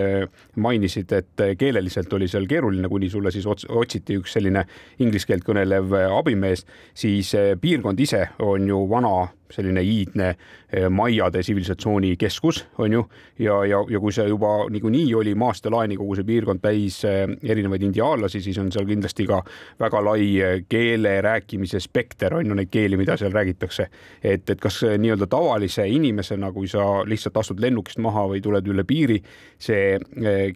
[0.55, 4.65] mainisid, et keeleliselt oli seal keeruline, kuni sulle siis otsiti üks selline
[4.99, 9.15] inglise keelt kõnelev abimees, siis piirkond ise on ju vana
[9.53, 13.03] selline iidne eh, maiade tsivilisatsiooni keskus, on ju,
[13.39, 16.99] ja, ja, ja kui see juba niikuinii oli maast ja laeni kogu see piirkond täis
[17.07, 19.41] eh, erinevaid indiaanlasi, siis on seal kindlasti ka
[19.81, 23.87] väga lai eh, keele rääkimise spekter, on ju neid keeli, mida seal räägitakse.
[24.23, 28.83] et, et kas nii-öelda tavalise inimesena, kui sa lihtsalt astud lennukist maha või tuled üle
[28.87, 29.19] piiri,
[29.61, 29.97] see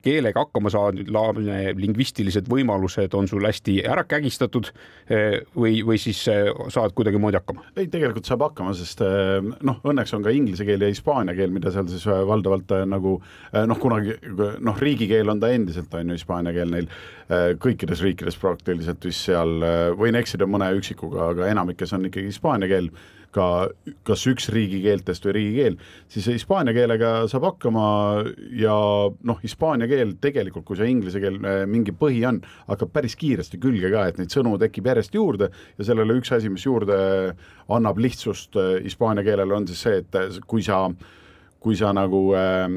[0.03, 4.69] keelega hakkama saamine, lingvistilised võimalused on sul hästi ära kägistatud
[5.55, 7.65] või, või siis saad kuidagimoodi hakkama?
[7.75, 11.35] ei, tegelikult saab hakkama, sest sest eh, noh, õnneks on ka inglise keel ja hispaania
[11.37, 13.17] keel, mida seal siis eh, valdavalt eh, nagu
[13.57, 14.15] noh, kunagi
[14.63, 16.89] noh, riigikeel on ta endiselt, on ju, hispaania keel neil
[17.59, 19.59] kõikides riikides praktiliselt vist seal,
[19.99, 22.87] võin eksida mõne üksikuga, aga enamikes on ikkagi hispaania keel
[23.37, 23.47] ka
[24.07, 25.77] kas üks riigikeeltest või riigikeel,
[26.11, 27.85] siis hispaania keelega saab hakkama
[28.57, 28.77] ja
[29.29, 33.91] noh, hispaania keel tegelikult, kui see inglise keel mingi põhi on, hakkab päris kiiresti külge
[33.93, 36.97] ka, et neid sõnu tekib järjest juurde ja sellele üks asi, mis juurde
[37.73, 40.85] annab lihtsust eh, hispaania keelele, on siis see, et kui sa
[41.59, 42.67] kui sa nagu äh,,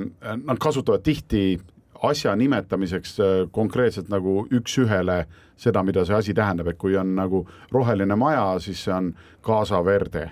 [0.41, 1.61] nad kasutavad tihti
[2.03, 3.19] asja nimetamiseks
[3.53, 5.25] konkreetselt nagu üks-ühele
[5.61, 9.13] seda, mida see asi tähendab, et kui on nagu roheline maja, siis see on
[9.45, 10.31] Casa Verde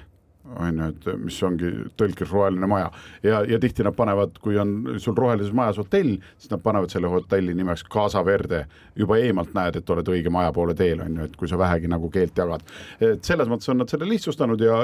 [0.57, 2.91] on ju, et mis ongi tõlkes roheline maja
[3.23, 7.11] ja, ja tihti nad panevad, kui on sul rohelises majas hotell, siis nad panevad selle
[7.13, 8.65] hotelli nimeks Casa Verde.
[8.99, 11.89] juba eemalt näed, et oled õige maja poole teel, on ju, et kui sa vähegi
[11.91, 12.65] nagu keelt jagad.
[13.01, 14.81] et selles mõttes on nad selle lihtsustanud ja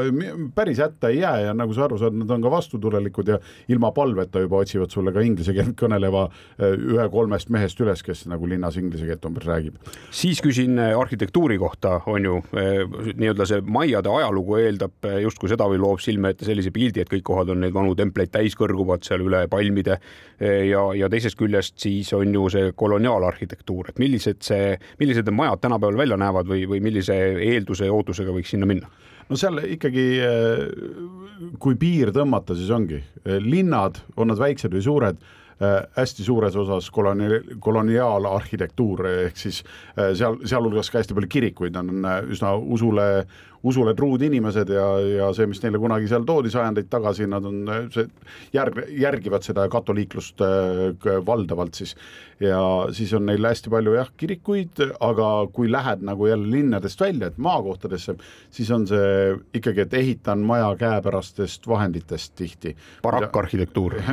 [0.55, 3.91] päris hätta ei jää ja nagu sa aru saad, nad on ka vastutulelikud ja ilma
[3.93, 8.49] palveta juba otsivad sulle ka inglise keelt kõneleva eh, ühe kolmest mehest üles, kes nagu
[8.51, 9.79] linnas inglise keelt umbes räägib.
[10.11, 15.69] siis küsin eh, arhitektuuri kohta, on ju, eh, nii-öelda see majade ajalugu eeldab justkui seda
[15.71, 19.07] või loob silme ette sellise pildi, et kõik kohad on neid vanu templeid täis, kõrguvad
[19.07, 19.99] seal üle palmide.
[20.41, 25.63] ja, ja teisest küljest siis on ju see koloniaalarhitektuur, et millised see, millised need majad
[25.65, 28.91] tänapäeval välja näevad või, või millise eelduse ja ootusega võiks sinna minna?
[29.29, 30.05] no seal ikkagi,
[31.63, 35.25] kui piir tõmmata, siis ongi linnad, on nad väiksed või suured
[35.97, 39.63] hästi suures osas koloni-, koloniaalarhitektuur, ehk siis
[39.97, 43.07] seal, sealhulgas ka hästi palju kirikuid, on üsna usule,
[43.65, 47.63] usule truud inimesed ja, ja see, mis neile kunagi seal toodi sajandeid tagasi, nad on
[47.95, 48.07] see,
[48.55, 50.43] järg, järgivad seda katoliiklust
[51.27, 51.95] valdavalt siis.
[52.41, 52.59] ja
[52.93, 57.39] siis on neil hästi palju jah, kirikuid, aga kui lähed nagu jälle linnadest välja, et
[57.39, 58.17] maakohtadesse,
[58.51, 62.77] siis on see ikkagi, et ehitan maja käepärastest vahenditest tihti.
[63.03, 63.95] barakkarhitektuur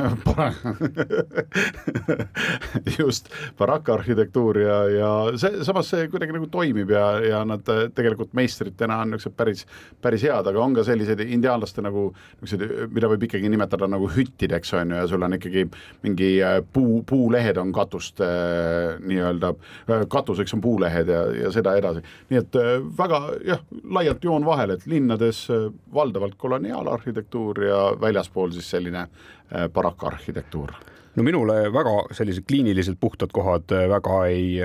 [2.98, 9.00] just, barakkarhitektuur ja, ja see, samas see kuidagi nagu toimib ja, ja nad tegelikult meistritena
[9.02, 9.66] on niisugused päris,
[10.02, 12.08] päris head, aga on ka selliseid indiaanlaste nagu
[12.42, 15.66] niisuguseid, mida võib ikkagi nimetada nagu hüttideks, on ju, ja sul on ikkagi
[16.06, 19.52] mingi äh, puu, puulehed on katust äh, nii-öelda,
[19.90, 22.04] äh, katuseks on puulehed ja, ja seda edasi.
[22.30, 22.60] nii et
[22.98, 23.66] väga jah,
[23.98, 25.44] laialt joon vahel, et linnades
[25.94, 29.06] valdavalt koloniaalarhitektuur ja väljaspool siis selline
[29.72, 30.72] barakkarhitektuur
[31.16, 34.56] no minule väga sellised kliiniliselt puhtad kohad väga ei,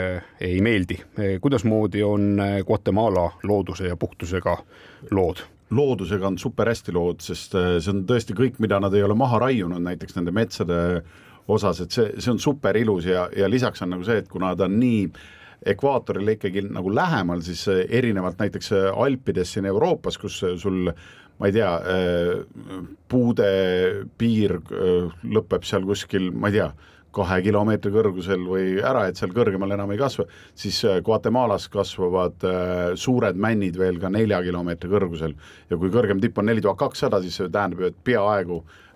[0.42, 0.98] ei meeldi.
[1.42, 4.58] kuidasmoodi on Guatemala looduse ja puhtusega
[5.12, 5.44] lood?
[5.70, 9.40] loodusega on super hästi lood, sest see on tõesti kõik, mida nad ei ole maha
[9.44, 10.78] raiunud, näiteks nende metsade
[11.48, 14.54] osas, et see, see on super ilus ja, ja lisaks on nagu see, et kuna
[14.56, 15.02] ta on nii
[15.68, 20.92] ekvaatorile ikkagi nagu lähemal, siis erinevalt näiteks Alpides siin Euroopas, kus sul
[21.38, 23.50] ma ei tea, äh, puude
[24.17, 26.71] piir äh, lõpeb seal kuskil, ma ei tea,
[27.17, 32.45] kahe kilomeetri kõrgusel või ära, et seal kõrgemal enam ei kasva, siis äh, Guatemalas kasvavad
[33.00, 35.34] suured männid veel ka nelja kilomeetri kõrgusel.
[35.71, 38.87] Ja kui kõrgem tipp on neli tuhat kakssada, siis see tähendab ju, et peaaegu Äh,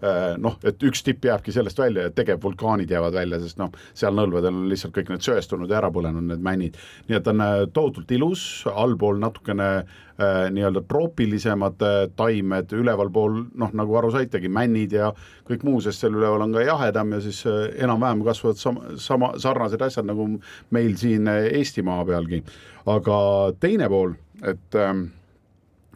[0.42, 4.56] noh, et üks tipp jääbki sellest välja ja tegevvulkaanid jäävad välja, sest noh, seal nõlvedel
[4.56, 6.80] on lihtsalt kõik need söestunud ja ära põlenud, need männid.
[7.10, 13.74] nii et on äh, tohutult ilus, allpool natukene äh, nii-öelda troopilisemad äh, taimed, ülevalpool noh,
[13.78, 15.12] nagu aru saitegi, männid ja
[15.48, 19.34] kõik muu, sest seal üleval on ka jahedam ja siis äh, enam-vähem kasvavad sama, sama,
[19.42, 20.28] sarnased asjad nagu
[20.76, 22.44] meil siin äh, Eestimaa pealgi.
[22.90, 23.18] aga
[23.62, 24.94] teine pool, et äh,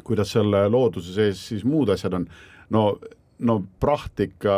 [0.06, 2.28] kuidas seal looduse sees siis muud asjad on,
[2.70, 2.89] no
[3.39, 4.56] no praht ikka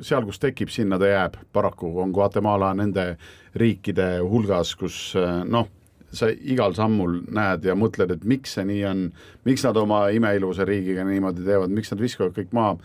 [0.00, 3.14] seal, kus tekib, sinna ta jääb, paraku on Guatemala nende
[3.60, 5.12] riikide hulgas, kus
[5.44, 5.68] noh,
[6.14, 9.08] sa igal sammul näed ja mõtled, et miks see nii on,
[9.48, 12.76] miks nad oma imeilusa riigiga niimoodi teevad, miks nad viskavad kõik maha.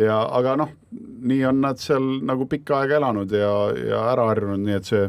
[0.00, 0.72] ja aga noh,
[1.22, 5.06] nii on nad seal nagu pikka aega elanud ja, ja ära harjunud, nii et see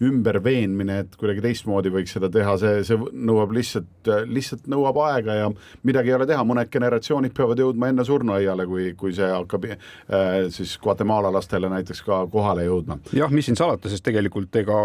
[0.00, 5.50] ümberveenmine, et kuidagi teistmoodi võiks seda teha, see, see nõuab lihtsalt, lihtsalt nõuab aega ja
[5.86, 9.76] midagi ei ole teha, mõned generatsioonid peavad jõudma enne surnuaiale, kui, kui see hakkab äh,
[10.54, 12.96] siis Guatemala lastele näiteks ka kohale jõudma.
[13.16, 14.78] jah, mis siin salata, sest tegelikult ega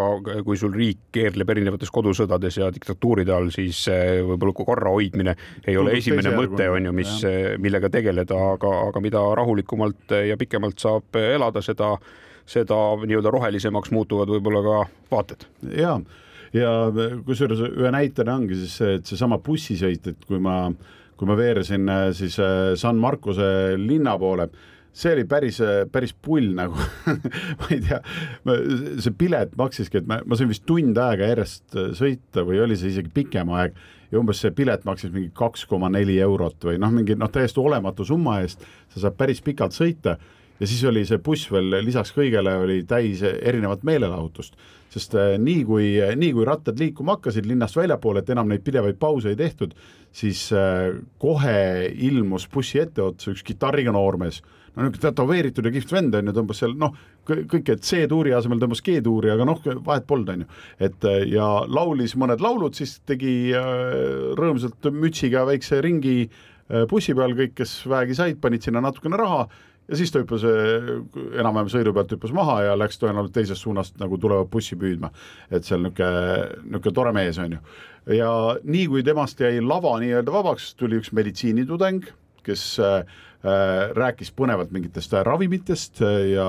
[0.44, 5.80] kui sul riik keerleb erinevates kodusõdades ja diktatuuride all, siis äh, võib-olla korra hoidmine ei
[5.80, 7.16] ole esimene mõte, on ju, mis,
[7.64, 11.96] millega tegeleda, aga, aga mida rahulikumalt ja pikemalt saab elada, seda
[12.50, 14.78] seda nii-öelda rohelisemaks muutuvad võib-olla ka
[15.12, 15.48] vaated.
[15.74, 15.96] ja,
[16.54, 16.76] ja
[17.26, 20.70] kusjuures ühe näitena ongi siis see, et seesama bussisõit, et kui ma,
[21.18, 23.50] kui ma veeresin äh, siis äh, San Marcose
[23.82, 24.50] linna poole
[24.96, 25.60] see oli päris,
[25.92, 26.78] päris pull nagu
[27.60, 28.00] ma ei tea,
[29.04, 32.78] see pilet maksiski, et ma, ma sain vist tund aega järjest äh, sõita või oli
[32.80, 33.76] see isegi pikem aeg
[34.12, 37.60] ja umbes see pilet maksis mingi kaks koma neli eurot või noh, mingi noh, täiesti
[37.60, 40.16] olematu summa eest, sa saad päris pikalt sõita
[40.60, 44.56] ja siis oli see buss veel lisaks kõigele oli täis erinevat meelelahutust,
[44.94, 49.00] sest äh, nii kui, nii kui rattad liikuma hakkasid linnast väljapoole, et enam neid pidevaid
[49.00, 49.76] pause ei tehtud,
[50.16, 51.58] siis äh, kohe
[52.08, 54.42] ilmus bussi etteotsa üks kitarriga noormees,
[54.76, 56.96] no niisugune tätoveeritud ja kihvt vend on ju, tõmbas seal noh,
[57.28, 60.50] kõik, et C-tuuri asemel tõmbas G-tuuri, aga noh, vahet polnud, on ju.
[60.88, 63.36] et äh, ja laulis mõned laulud, siis tegi
[64.40, 66.30] rõõmsalt mütsiga väikse ringi
[66.90, 69.44] bussi peal, kõik, kes vähegi said, panid sinna natukene raha
[69.90, 74.18] ja siis ta hüppas enam-vähem sõidu pealt hüppas maha ja läks tõenäoliselt teisest suunast nagu
[74.22, 75.12] tulevat bussi püüdma.
[75.52, 77.62] et seal niisugune, niisugune tore mees on ju.
[78.18, 78.32] ja
[78.64, 82.08] nii kui temast jäi lava nii-öelda vabaks, tuli üks meditsiinitudeng,
[82.46, 83.04] kes äh,
[83.94, 86.48] rääkis põnevalt mingitest ravimitest ja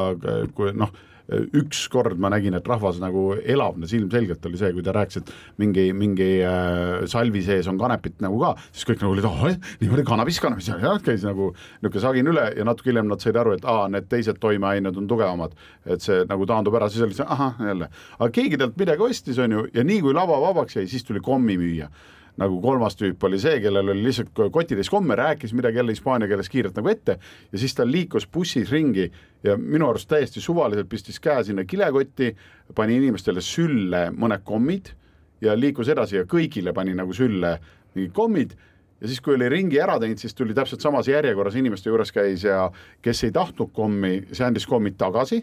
[0.55, 0.93] kui noh
[1.29, 5.33] üks kord ma nägin, et rahvas nagu elavnes, ilmselgelt oli see, kui ta rääkis, et
[5.63, 9.47] mingi, mingi äh, salvi sees on kanepit nagu ka, siis kõik nagu olid, oh,
[9.83, 13.67] niimoodi kannabis, jah, käis nagu niisugune sagin üle ja natuke hiljem nad said aru, et
[13.67, 17.59] aa, need teised toimeained on tugevamad, et see nagu taandub ära, siis oli see ahah,
[17.73, 17.91] jälle.
[18.19, 21.23] aga keegi talt midagi ostis, on ju, ja nii kui lava vabaks jäi, siis tuli
[21.25, 21.91] kommimüüja
[22.41, 26.51] nagu kolmas tüüp oli see, kellel oli lihtsalt kotitäis komme, rääkis midagi jälle hispaania keeles
[26.53, 27.19] kiirelt nagu ette
[27.53, 29.09] ja siis ta liikus bussis ringi
[29.45, 32.35] ja minu arust täiesti suvaliselt pistis käe sinna kilekotti,
[32.75, 34.93] pani inimestele sülle mõned kommid
[35.41, 37.57] ja liikus edasi ja kõigile pani nagu sülle
[37.97, 38.57] mingid kommid.
[39.01, 42.47] Ja siis, kui oli ringi ära teinud, siis tuli täpselt samas järjekorras inimeste juures käis
[42.47, 42.71] ja
[43.05, 45.43] kes ei tahtnud kommi, see andis kommid tagasi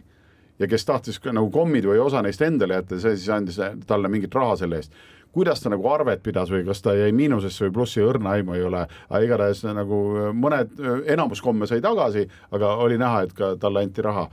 [0.59, 4.33] ja kes tahtis nagu kommid või osa neist endale jätta, see siis andis talle mingit
[4.33, 4.97] raha selle eest
[5.33, 8.65] kuidas ta nagu arvet pidas või kas ta jäi miinusesse või plussi, õrna aimu ei
[8.67, 9.99] ole, aga igatahes nagu
[10.37, 10.75] mõned,
[11.09, 14.27] enamus komme sai tagasi, aga oli näha, et ka talle anti raha.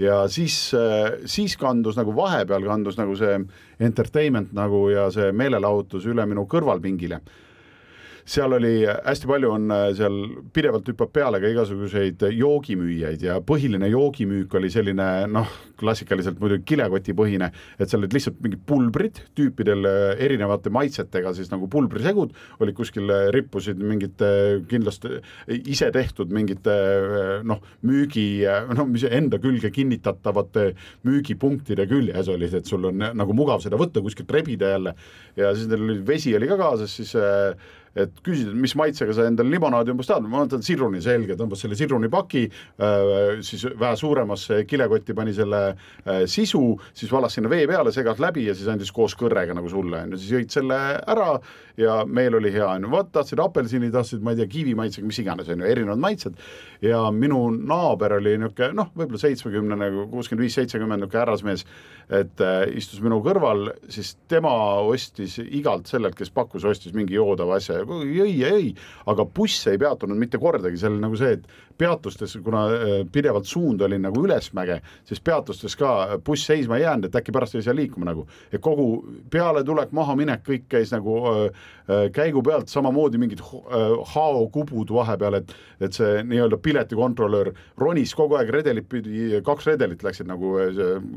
[0.00, 0.54] Ja siis,
[1.24, 3.38] siis kandus nagu vahepeal kandus nagu see
[3.80, 7.22] entertainment nagu ja see meelelahutus üle minu kõrvalpingile
[8.26, 10.16] seal oli hästi palju on äh, seal
[10.54, 17.50] pidevalt hüppab peale ka igasuguseid joogimüüjaid ja põhiline joogimüük oli selline noh, klassikaliselt muidugi kilekotipõhine,
[17.78, 22.34] et seal olid lihtsalt mingid pulbrid tüüpidel äh, erinevate maitsetega siis nagu pulbrisegud
[22.64, 24.32] olid kuskil, äh, rippusid mingite
[24.70, 25.20] kindlasti
[25.70, 26.76] ise tehtud mingite
[27.46, 28.26] noh, müügi
[28.74, 30.72] noh, mis enda külge kinnitatavate
[31.06, 34.94] müügipunktide küljes olid, et sul on nagu mugav seda võtta kuskilt rebida jälle.
[35.38, 37.14] Ja siis neil oli vesi oli ka kaasas, siis
[37.96, 41.78] et küsida, mis maitsega sa endale limonaadi umbes tahad, ma mõtlen sidruni, selge, tõmbas selle
[41.78, 46.62] sidrunipaki äh,, siis vähe suuremasse kilekotti pani selle äh, sisu,
[46.96, 50.14] siis valas sinna vee peale, segas läbi ja siis andis koos kõrrega nagu sulle, on
[50.14, 51.30] ju, siis jõid selle ära
[51.76, 55.06] ja meil oli hea, on ju, vot tahtsid apelsini, tahtsid, ma ei tea, kivi maitsega,
[55.08, 56.38] mis iganes, on ju, erinevad maitsed.
[56.84, 61.66] Ja minu naaber oli niisugune noh, võib-olla seitsmekümnene, nagu kuuskümmend viis, seitsekümmend niisugune härrasmees,
[62.20, 64.52] et äh, istus minu kõrval, siis tema
[64.84, 68.72] ostis igalt sellelt, kes pakkus, ostis mingi joodava asja jõi ja jõi,
[69.06, 73.46] aga buss ei peatunud mitte kordagi, see oli nagu see, et peatustes, kuna äh, pidevalt
[73.46, 77.64] suund oli nagu ülesmäge, siis peatustes ka buss seisma ei jäänud, et äkki pärast ei
[77.64, 78.26] saa liikuma nagu.
[78.52, 81.44] et kogu pealetulek, mahaminek, kõik käis nagu äh,
[81.88, 88.38] äh käigu pealt, samamoodi mingid äh, haokubud vahepeal, et et see nii-öelda piletikontrolör ronis kogu
[88.38, 90.54] aeg redelit pidi, kaks redelit läksid nagu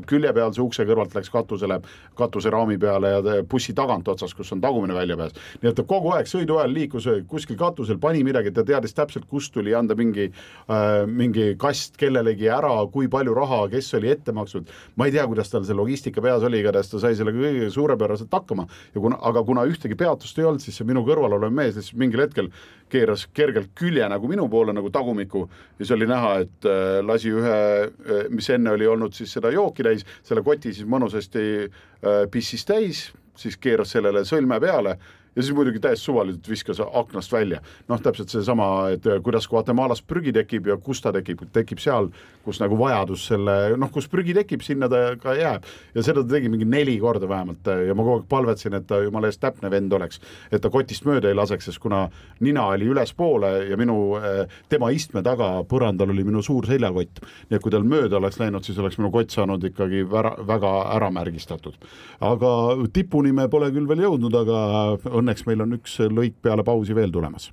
[0.06, 1.80] küljepealse ukse kõrvalt läks katusele,
[2.18, 5.32] katuseraami peale ja bussi tagantotsas, kus on tagumine väljapääs.
[5.62, 9.26] nii et ta kogu aeg sõidu ajal liikus kuskil katusel, pani midagi, ta teadis täpselt,
[9.30, 10.30] kust tuli anda mingi
[10.70, 14.68] Äh, mingi kast kellelegi ära, kui palju raha, kes oli ette maksnud,
[15.00, 18.30] ma ei tea, kuidas tal see logistika peas oli, igatahes ta sai sellega kõige suurepäraselt
[18.36, 18.68] hakkama.
[18.94, 21.98] Ja kuna, aga kuna ühtegi peatust ei olnud, siis see minu kõrval olev mees lihtsalt
[21.98, 22.50] mingil hetkel
[22.90, 25.46] keeras kergelt külje nagu minu poole nagu tagumikku.
[25.78, 29.50] Ja siis oli näha, et äh, lasi ühe äh,, mis enne oli olnud siis seda
[29.54, 33.08] jooki täis, selle koti siis mõnusasti äh, pissis täis,
[33.40, 34.98] siis keeras sellele sõlme peale
[35.36, 37.60] ja siis muidugi täiesti suvaliselt viskas aknast välja.
[37.88, 42.10] noh, täpselt seesama, et äh, kuidas Guatemalas prügi tekib ja kus ta tekib, tekib seal,
[42.44, 45.66] kus nagu vajadus selle, noh, kus prügi tekib, sinna ta ka jääb.
[45.94, 48.86] ja seda ta tegi mingi neli korda vähemalt äh, ja ma kogu aeg palvetasin, et
[48.90, 52.08] ta jumala eest täpne vend oleks, et ta kotist mööda ei laseks, sest kuna
[52.40, 57.58] nina oli ülespoole ja minu, äh, tema istme taga põrandal oli minu suur seljakott, nii
[57.58, 61.78] et kui tal mööda oleks läinud, siis oleks minu kott saanud ikkagi väga, väga äramärgistatud.
[62.20, 62.50] aga
[62.92, 67.12] tipuni me pole küll veel jõudnud, aga õnneks meil on üks lõik peale pausi veel
[67.12, 67.52] tulemas.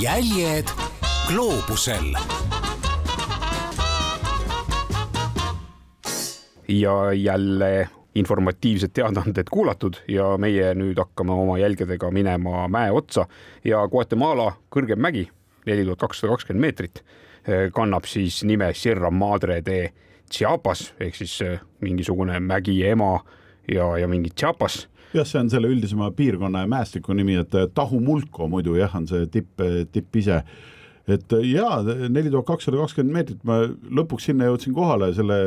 [0.00, 0.68] jäljed
[1.28, 2.16] gloobusel.
[6.68, 13.26] ja jälle informatiivsed teadaanded kuulatud ja meie nüüd hakkame oma jälgedega minema mäe otsa
[13.64, 15.26] ja Guatemala kõrgem mägi,
[15.66, 17.02] neli tuhat kakssada kakskümmend meetrit,
[17.74, 19.92] kannab siis nime Sierra Madre de
[20.30, 21.38] Chiapas ehk siis
[21.84, 23.18] mingisugune mägi ema
[23.68, 27.68] ja, ja mingi Chiapas jah, see on selle üldisema piirkonna ja mäestiku nimi, et eh,
[27.74, 30.42] Tahumulko muidu jah, on see tipp, eh, tipp ise.
[31.04, 35.38] et eh, jaa, neli tuhat kakssada kakskümmend meetrit, ma lõpuks sinna jõudsin kohale selle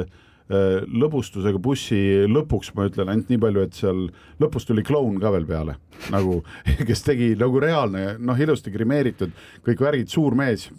[0.47, 1.97] lõbustusega bussi
[2.32, 4.06] lõpuks ma ütlen ainult nii palju, et seal
[4.39, 5.73] lõpus tuli kloun ka veel peale,
[6.15, 6.38] nagu
[6.88, 9.34] kes tegi nagu reaalne, noh, ilusti grimeeritud,
[9.65, 10.69] kõik värgid, suur mees,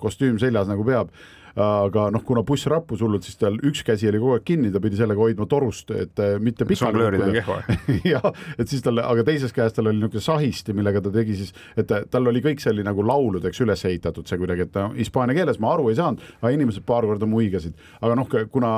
[0.00, 1.12] kostüüm seljas nagu peab
[1.60, 4.80] aga noh, kuna buss rappus hullult, siis tal üks käsi oli kogu aeg kinni, ta
[4.82, 7.58] pidi sellega hoidma torust, et äh, mitte žonglöörida on kehva
[8.12, 11.52] jah, et siis tal, aga teises käes tal oli niisugune sahisti, millega ta tegi siis,
[11.76, 15.36] et tal oli kõik see oli nagu lauludeks üles ehitatud, see kuidagi, et noh, hispaania
[15.36, 17.76] keeles ma aru ei saanud, aga inimesed paar korda muigasid.
[18.00, 18.72] aga noh, kuna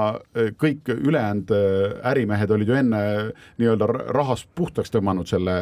[0.60, 1.52] kõik ülejäänud
[2.10, 3.02] ärimehed olid ju enne
[3.60, 5.56] nii-öelda rahast puhtaks tõmmanud selle,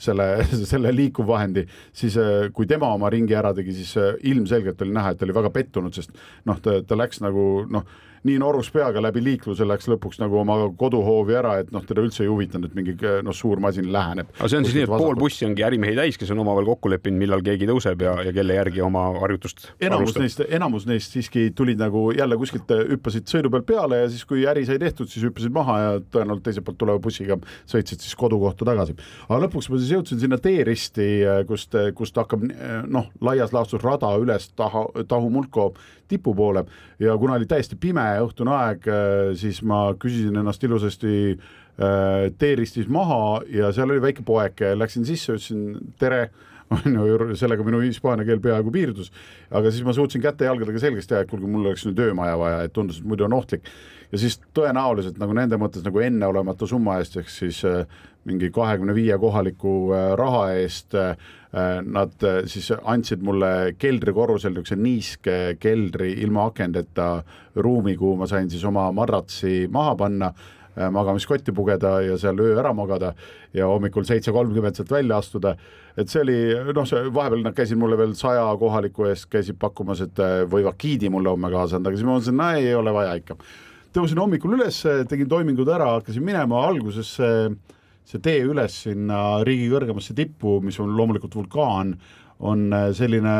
[0.00, 0.30] selle,
[0.72, 2.16] selle liikuvvahendi, siis
[2.56, 3.94] kui tema oma ringi ära tegi, siis
[4.28, 6.14] ilmselgelt oli näha, et ta oli väga pettunud, sest
[6.46, 7.86] noh, ta, ta läks nagu noh
[8.28, 12.24] nii norus peaga läbi liikluse läks lõpuks nagu oma koduhoovi ära, et noh, teda üldse
[12.24, 14.30] ei huvitanud, et mingi noh, suur masin läheneb.
[14.38, 15.06] aga see on siis nii, et vasakut.
[15.06, 18.34] pool bussi ongi ärimehi täis, kes on omavahel kokku leppinud, millal keegi tõuseb ja, ja
[18.36, 20.24] kelle järgi oma harjutust enamus alustab.
[20.24, 24.44] neist, enamus neist siiski tulid nagu jälle kuskilt, hüppasid sõidu pealt peale ja siis, kui
[24.48, 27.38] äri sai tehtud, siis hüppasid maha ja tõenäoliselt teiselt poolt tuleva bussiga
[27.70, 28.96] sõitsid siis kodukohta tagasi.
[29.28, 31.08] aga lõpuks ma siis jõudsin sinna teeristi,
[31.48, 32.44] kust, kust hakkab
[32.86, 35.72] noh, laias laastus rada üles taha, Tahumulko
[36.08, 36.64] tipu poole
[36.98, 42.88] ja kuna oli täiesti pime õhtune aeg, äh, siis ma küsisin ennast ilusasti äh, teeristis
[42.92, 46.28] maha ja seal oli väike poeg, läksin sisse, ütlesin tere,
[46.76, 49.12] on ju, sellega minu hispaania keel peaaegu piirdus.
[49.50, 52.74] aga siis ma suutsin käte-jalgadega selgeks teha, et kuulge, mul oleks nüüd öömaja vaja, et
[52.76, 53.70] tundus, et muidu on ohtlik.
[54.12, 57.84] Ja siis tõenäoliselt nagu nende mõttes nagu enneolematu summa eest, ehk siis äh,
[58.28, 61.16] mingi kahekümne viie kohaliku äh, raha eest äh,
[61.88, 62.12] nad
[62.44, 67.22] siis andsid mulle keldrikorrusel niisuguse niiske keldri ilma akendeta
[67.56, 70.32] ruumi, kuhu ma sain siis oma madratsi maha panna
[70.78, 73.14] magamiskotti pugeda ja seal öö ära magada
[73.56, 75.56] ja hommikul seitse kolmkümmend sealt välja astuda.
[75.96, 76.36] et see oli
[76.76, 80.20] noh, see vahepeal nad käisid mulle veel saja kohaliku eest käisid pakkumas, et
[80.52, 83.40] võivad giidi mulle homme kaasa anda, aga siis ma mõtlesin, no ei ole vaja ikka.
[83.96, 87.48] Tõusin hommikul üles, tegin toimingud ära, hakkasin minema, alguses see,
[88.08, 91.96] see tee üles sinna riigi kõrgemasse tippu, mis on loomulikult vulkaan
[92.38, 93.32] on äh, selline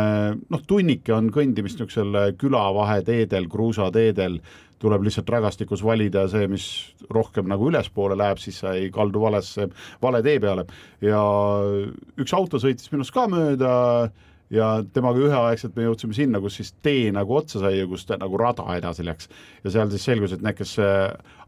[0.51, 4.41] noh, tunnike on kõndimist niisugusel külavaheteedel, kruusateedel,
[4.83, 6.67] tuleb lihtsalt rägastikus valida see, mis
[7.15, 9.69] rohkem nagu ülespoole läheb, siis sa ei kaldu valesse,
[10.03, 10.67] vale tee peale.
[11.03, 11.23] Ja
[12.19, 13.73] üks auto sõitis minust ka mööda
[14.51, 18.17] ja temaga üheaegselt me jõudsime sinna, kus siis tee nagu otsa sai ja kus ta
[18.21, 19.29] nagu rada edasi läks.
[19.65, 20.77] ja seal siis selgus, et need, kes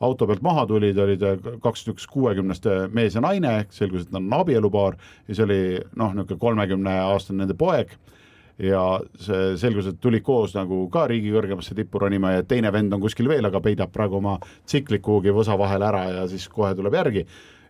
[0.01, 1.25] auto pealt maha tulid, olid
[1.63, 4.99] kaks niisugust kuuekümnest mees ja naine, selgus, et nad on abielupaar
[5.29, 5.61] ja see oli
[5.97, 7.97] noh, niisugune kolmekümne aastane nende poeg
[8.61, 8.83] ja
[9.21, 13.01] see selgus, et tulid koos nagu ka riigi kõrgemasse tippu ronima ja teine vend on
[13.03, 14.37] kuskil veel, aga peidab praegu oma
[14.69, 17.25] tsiklit kuhugi võsa vahele ära ja siis kohe tuleb järgi.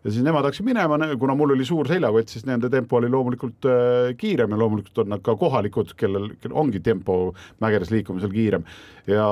[0.05, 3.68] Ja siis nemad hakkasid minema, kuna mul oli suur seljakott, siis nende tempo oli loomulikult
[3.68, 7.20] äh, kiirem ja loomulikult on nad ka kohalikud, kellel, kellel ongi tempo
[7.61, 8.64] mägedes liikumisel kiirem.
[9.11, 9.28] Ja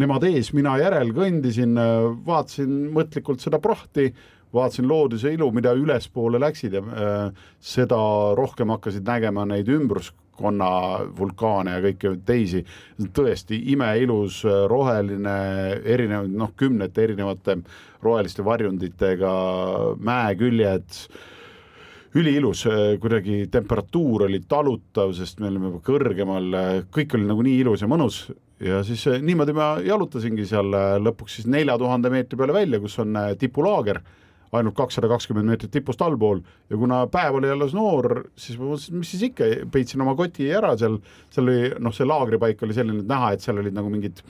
[0.00, 4.10] nemad ees, mina järel kõndisin, äh, vaatasin mõtlikult seda prohti
[4.54, 8.00] vaatasin looduse ilu, mida ülespoole läksid ja äh, seda
[8.38, 9.70] rohkem hakkasid nägema neid
[10.40, 12.64] ümbruskonna vulkaane ja kõiki teisi.
[13.12, 17.62] tõesti imeilus, roheline, erinev, noh, kümnete erinevate
[18.02, 21.08] roheliste varjunditega mäeküljed
[22.14, 22.66] üliilus,
[23.00, 27.88] kuidagi temperatuur oli talutav, sest me olime juba kõrgemal, kõik oli nagu nii ilus ja
[27.88, 28.30] mõnus.
[28.60, 33.16] Ja siis niimoodi ma jalutasingi seal lõpuks siis nelja tuhande meetri peale välja, kus on
[33.38, 34.02] tipulaager
[34.56, 36.40] ainult kakssada kakskümmend meetrit tipust allpool.
[36.70, 40.48] Ja kuna päev oli alles noor, siis ma mõtlesin, mis siis ikka, peitsin oma koti
[40.54, 40.98] ära seal,
[41.30, 44.24] seal oli noh, see laagripaik oli selline, et näha, et seal olid nagu mingid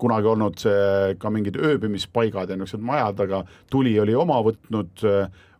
[0.00, 5.04] kunagi olnud see ka mingid ööbimispaigad ja niisugused majad, aga tuli oli oma võtnud,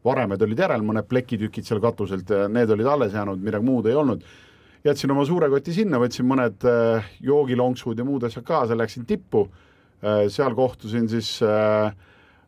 [0.05, 4.25] varemed olid järel, mõned plekitükid seal katuselt, need olid alles jäänud, midagi muud ei olnud.
[4.85, 6.67] jätsin oma suure koti sinna, võtsin mõned
[7.25, 9.47] joogilonksud ja muud asjad kaasa, läksin tippu,
[10.29, 11.93] seal kohtusin siis Äh,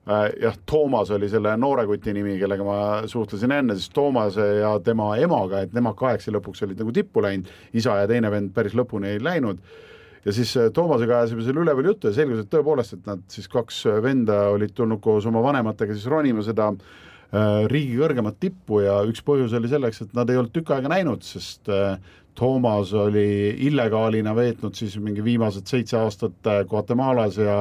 [0.07, 2.79] jah, Toomas oli selle noore kuti nimi, kellega ma
[3.11, 7.51] suhtlesin enne, siis Toomase ja tema emaga, et nemad kahekesi lõpuks olid nagu tippu läinud,
[7.75, 9.59] isa ja teine vend päris lõpuni ei läinud.
[10.27, 13.49] ja siis äh, Toomasega ajasime seal üleval juttu ja selgus, et tõepoolest, et nad siis
[13.49, 17.06] kaks venda olid tulnud koos oma vanematega siis ronima seda äh,
[17.73, 21.25] riigi kõrgemat tippu ja üks põhjus oli selleks, et nad ei olnud tükk aega näinud,
[21.27, 21.97] sest äh,
[22.37, 27.57] Toomas oli illegaalina veetnud siis mingi viimased seitse aastat äh, Guatemalas ja,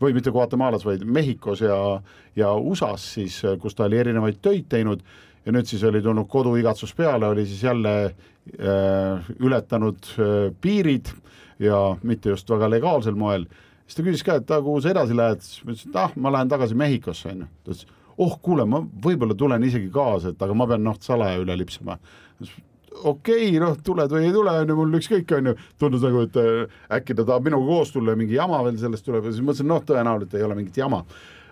[0.00, 1.78] või mitte Guatemalas, vaid Mehhikos ja,
[2.38, 5.02] ja USA-s siis, äh, kus ta oli erinevaid töid teinud
[5.46, 11.10] ja nüüd siis oli tulnud koduigatsus peale, oli siis jälle äh, ületanud äh, piirid
[11.58, 13.48] ja mitte just väga legaalsel moel.
[13.86, 16.32] siis ta küsis ka, et kuhu sa edasi lähed, siis ma ütlesin, et ah, ma
[16.36, 17.50] lähen tagasi Mehhikosse, on ju.
[17.64, 17.86] ta ütles,
[18.20, 21.98] oh kuule, ma võib-olla tulen isegi kaasa, et aga ma pean noh, salaja üle lipsama
[23.04, 26.24] okei okay,, noh, tuled või ei tule, on ju, mul ükskõik, on ju, tundus nagu,
[26.26, 29.34] et äh, äkki ta tahab minuga koos tulla ja mingi jama veel sellest tuleb ja
[29.34, 31.00] siis mõtlesin, noh, tõenäoliselt ei ole mingit jama.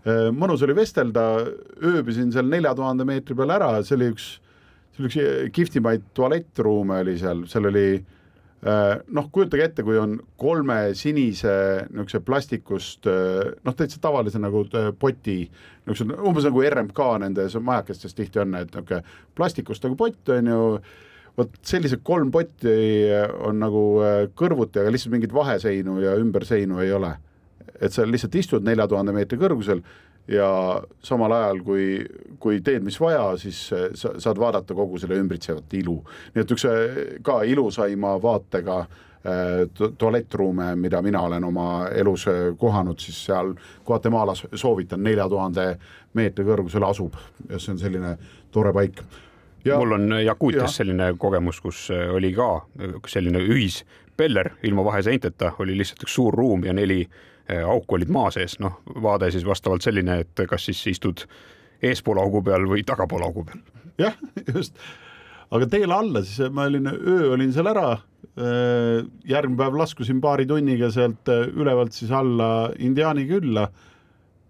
[0.02, 1.24] Äh, mõnus oli vestelda,
[1.78, 4.28] ööbisin seal nelja tuhande meetri peal ära, see oli üks,
[4.96, 8.17] see oli üks kihvtimaid tualettruume oli seal, seal oli äh,
[8.62, 11.52] noh, kujutage ette, kui on kolme sinise
[11.92, 14.64] niisuguse plastikust noh, täitsa tavalise nagu
[14.98, 15.36] poti,
[15.86, 19.04] niisugused umbes nagu RMK nendes majakestes tihti on, et niisugune
[19.38, 20.64] plastikust nagu pott on ju
[21.38, 22.74] vot sellised kolm potti
[23.46, 27.14] on nagu äh, kõrvuti, aga lihtsalt mingit vaheseinu ja ümberseinu ei ole.
[27.80, 29.84] et sa lihtsalt istud nelja tuhande meetri kõrgusel
[30.28, 31.88] ja samal ajal, kui,
[32.40, 35.98] kui teed, mis vaja, siis äh, sa saad vaadata kogu selle ümbritsevat ilu.
[36.34, 38.86] nii et üks äh, ka ilusaima vaatega
[39.98, 42.22] tualettruume, mida mina olen oma elus
[42.56, 43.50] kohanud, siis seal
[43.84, 45.64] Guatemalas soovitan, nelja tuhande
[46.16, 47.18] meetri kõrgusel asub
[47.50, 48.14] ja see on selline
[48.54, 49.02] tore paik
[49.66, 50.76] Ja, mul on Jakuutias ja.
[50.78, 52.46] selline kogemus, kus oli ka
[53.10, 57.18] selline ühispeller ilma vaheseinteta, oli lihtsalt üks suur ruum ja neli äh,
[57.48, 61.24] auku olid maa sees, noh, vaade siis vastavalt selline, et kas siis istud
[61.82, 63.62] eespool augu peal või tagapool augu peal.
[63.98, 64.16] jah,
[64.54, 64.76] just,
[65.54, 67.90] aga teele alla siis ma olin, öö olin seal ära,
[69.26, 73.66] järgmine päev laskusin paari tunniga sealt ülevalt siis alla Indiaani külla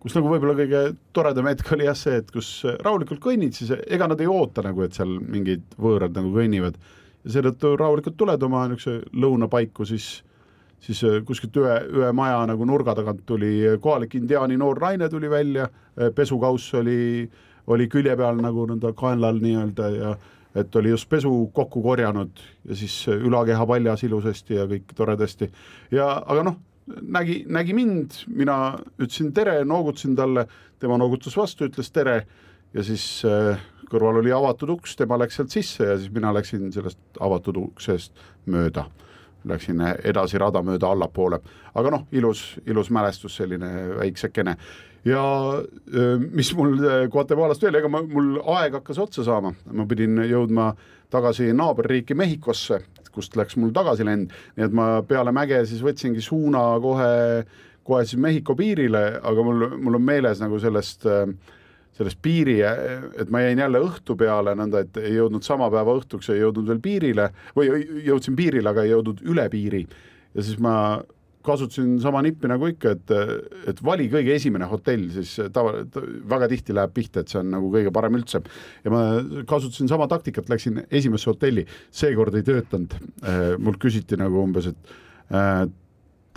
[0.03, 0.83] kus nagu võib-olla kõige
[1.17, 2.49] toredam hetk oli jah see, et kus
[2.85, 6.79] rahulikult kõnnid, siis ega nad ei oota nagu, et seal mingid võõrad nagu kõnnivad.
[7.27, 10.21] Ja seetõttu rahulikult tuled oma niisuguse lõunapaiku, siis
[10.81, 15.69] siis kuskilt ühe, ühe maja nagu nurga tagant tuli kohalik indiaani noor naine tuli välja,
[16.15, 17.29] pesukauss oli,
[17.67, 20.15] oli külje peal nagu nõnda kaenlal nii-öelda ja
[20.59, 25.51] et oli just pesu kokku korjanud ja siis ülakeha paljas ilusasti ja kõik toredasti
[25.95, 26.57] ja aga noh,
[27.03, 28.59] nägi, nägi mind, mina
[28.99, 30.47] ütlesin tere, noogutasin talle,
[30.81, 32.23] tema noogutas vastu, ütles tere
[32.75, 36.71] ja siis äh, kõrval oli avatud uks, tema läks sealt sisse ja siis mina läksin
[36.75, 38.17] sellest avatud uksest
[38.47, 38.87] mööda.
[39.49, 41.41] Läksin edasi rada mööda allapoole,
[41.75, 44.57] aga noh, ilus, ilus mälestus, selline väiksekene
[45.05, 45.23] ja
[45.95, 50.19] äh, mis mul äh, Guatemalast veel, ega ma, mul aeg hakkas otsa saama, ma pidin
[50.27, 50.73] jõudma
[51.13, 52.83] tagasi naaberriiki Mehhikosse,
[53.15, 57.13] kust läks mul tagasilend, nii et ma peale mäge siis võtsingi suuna kohe,
[57.87, 61.07] kohe siis Mehhiko piirile, aga mul, mul on meeles nagu sellest
[61.99, 66.31] sellest piiri, et ma jäin jälle õhtu peale nõnda, et ei jõudnud sama päeva õhtuks,
[66.33, 67.71] ei jõudnud veel piirile või
[68.07, 69.87] jõudsin piirile, aga ei jõudnud üle piiri.
[70.35, 70.75] ja siis ma
[71.49, 73.13] kasutasin sama nippi nagu ikka, et,
[73.73, 75.83] et vali kõige esimene hotell, siis tava,
[76.29, 78.43] väga tihti läheb pihta, et see on nagu kõige parem üldse.
[78.85, 79.03] ja ma
[79.49, 82.97] kasutasin sama taktikat, läksin esimesse hotelli, seekord ei töötanud.
[83.63, 84.93] Mult küsiti nagu umbes, et
[85.33, 85.63] äh,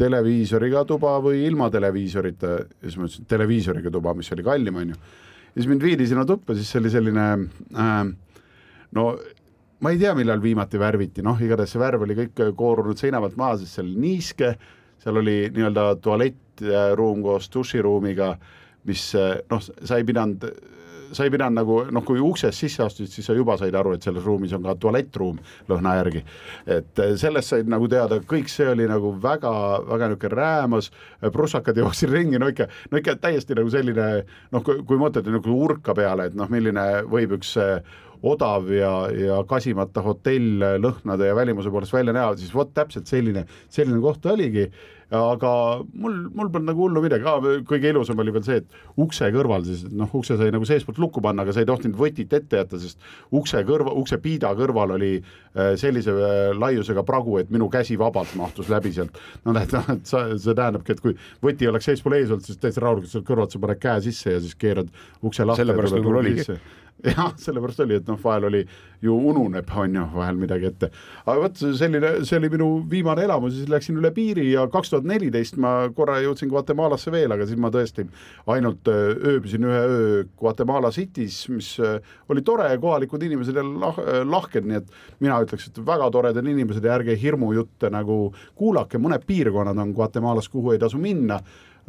[0.01, 4.93] televiisoriga tuba või ilma televiisorita ja siis ma ütlesin televiisoriga tuba, mis oli kallim, on
[4.93, 5.01] ju.
[5.01, 7.27] ja siis mind viidi sinna tuppa, siis see oli selline
[7.75, 8.03] äh,
[8.97, 9.07] no
[9.81, 13.39] ma ei tea, millal viimati värviti, noh, igatahes see värv oli kõik koorunud seina pealt
[13.39, 14.55] maha, sest see oli niiske
[15.01, 18.35] seal oli nii-öelda tualettruum koos duširuumiga,
[18.85, 19.07] mis
[19.49, 20.45] noh, sa ei pidanud
[21.11, 24.05] sa ei pidanud nagu noh, kui uksest sisse astusid, siis sa juba said aru, et
[24.05, 25.39] selles ruumis on ka tualettruum
[25.69, 26.23] lõhna järgi.
[26.65, 29.53] et sellest said nagu teada, kõik see oli nagu väga,
[29.87, 30.91] väga niisugune räämas,
[31.33, 34.07] prussakad jooksid ringi, no ikka, no ikka täiesti nagu selline
[34.51, 37.57] noh, kui mõtled nagu urka peale, et noh, milline võib üks
[38.21, 43.47] odav ja, ja kasimata hotell lõhnade ja välimuse poolest välja näha, siis vot täpselt selline,
[43.69, 44.67] selline koht oligi
[45.11, 45.51] aga
[45.91, 47.27] mul, mul polnud nagu hullu midagi
[47.67, 51.23] kõige ilusam oli veel see, et ukse kõrval siis noh, ukse sai nagu seestpoolt lukku
[51.23, 53.01] panna, aga sa ei tohtinud võtit ette jätta, sest
[53.35, 58.31] ukse kõrva, ukse piida kõrval oli äh, sellise äh, laiusega pragu, et minu käsi vabalt
[58.39, 59.19] mahtus läbi sealt.
[59.45, 62.61] no näed, noh, et sa, see tähendabki, et kui võti oleks seespool ees olnud, siis
[62.61, 65.65] täitsa rahulikult sealt kõrvalt sa paned käe sisse ja siis keerad ukse lahti.
[65.65, 66.47] sellepärast võib-olla oligi
[67.09, 68.61] jah, sellepärast oli, et noh, vahel oli
[69.01, 70.91] ju ununeb, on ju, vahel midagi ette.
[71.25, 75.00] aga vot selline, see oli minu viimane elamus, siis läksin üle piiri ja kaks tuhat
[75.07, 78.05] neliteist ma korra jõudsin Guatemalasse veel, aga siis ma tõesti
[78.51, 81.99] ainult äh, ööbisin ühe öö Guatemala City's, mis äh,
[82.29, 86.47] oli tore, kohalikud inimesed ja lah-, äh, lahked, nii et mina ütleks, et väga toredad
[86.47, 88.23] inimesed ja ärge hirmujutte nagu
[88.59, 91.41] kuulake, mõned piirkonnad on Guatemalas, kuhu ei tasu minna,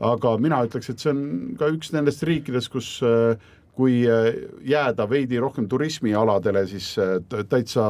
[0.02, 1.24] aga mina ütleks, et see on
[1.60, 2.94] ka üks nendest riikidest, kus
[3.72, 4.02] kui
[4.68, 6.90] jääda veidi rohkem turismialadele, siis
[7.48, 7.86] täitsa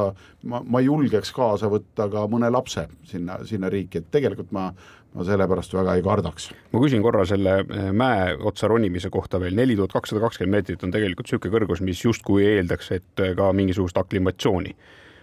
[0.47, 4.69] ma, ma julgeks kaasa võtta ka mõne lapse sinna, sinna riiki, et tegelikult ma,
[5.13, 6.49] ma sellepärast väga ei kardaks.
[6.71, 10.83] ma küsin korra selle äh, mäe otsa ronimise kohta veel, neli tuhat kakssada kakskümmend meetrit
[10.83, 14.75] on tegelikult niisugune kõrgus, mis justkui eeldaks, et ka mingisugust aklimatsiooni,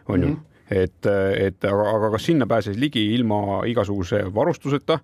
[0.09, 0.79] on ju mm, -hmm.
[0.85, 1.11] et,
[1.47, 5.01] et aga, aga kas sinna pääses ligi ilma igasuguse varustuseta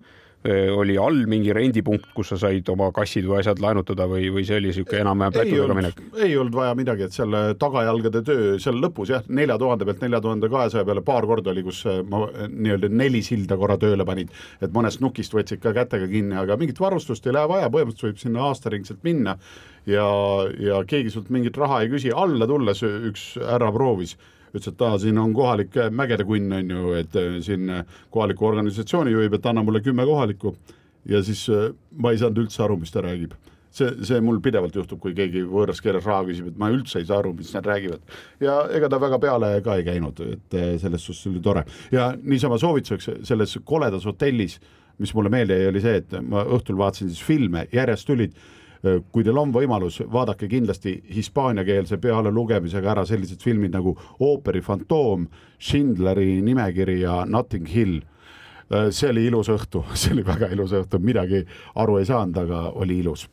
[0.47, 4.59] oli all mingi rendipunkt, kus sa said oma kassid või asjad laenutada või, või see
[4.59, 6.01] oli niisugune enam-vähem plätudega minek?
[6.23, 10.21] ei olnud vaja midagi, et seal tagajalgade töö seal lõpus jah, nelja tuhande pealt nelja
[10.23, 14.31] tuhande kahesaja peale paar korda oli, kus ma nii-öelda neli silda korra tööle panid,
[14.61, 18.23] et mõnest nukist võtsid ka kätega kinni, aga mingit varustust ei lähe vaja, põhimõtteliselt võib
[18.23, 19.37] sinna aastaringselt minna
[19.89, 20.07] ja,
[20.61, 24.17] ja keegi sult mingit raha ei küsi, alla tulles üks härra proovis
[24.53, 28.47] ütles, et aa, siin on kohalik mägede kunn, on ju, et äh, siin äh, kohaliku
[28.49, 30.55] organisatsiooni juhib, et anna mulle kümme kohalikku.
[31.07, 33.35] Ja siis äh, ma ei saanud üldse aru, mis ta räägib.
[33.77, 37.05] See, see mul pidevalt juhtub, kui keegi võõras keeles raha küsib, et ma üldse ei
[37.05, 38.15] saa aru, mis nad räägivad.
[38.41, 41.65] ja ega ta väga peale ka ei käinud, et selles suhtes oli tore.
[41.93, 44.57] Ja niisama soovituseks selles koledas hotellis,
[44.97, 48.56] mis mulle meelde jäi, oli see, et ma õhtul vaatasin siis filme, järjest tulid Äh,
[49.11, 55.27] kui teil on võimalus, vaadake kindlasti hispaaniakeelse pealelugemisega ära sellised filmid nagu Ooperi fantoom,
[55.59, 58.01] Schindleri nimekiri ja Notting Hill.
[58.73, 62.67] Äh, see oli ilus õhtu, see oli väga ilus õhtu, midagi aru ei saanud, aga
[62.75, 63.27] oli ilus.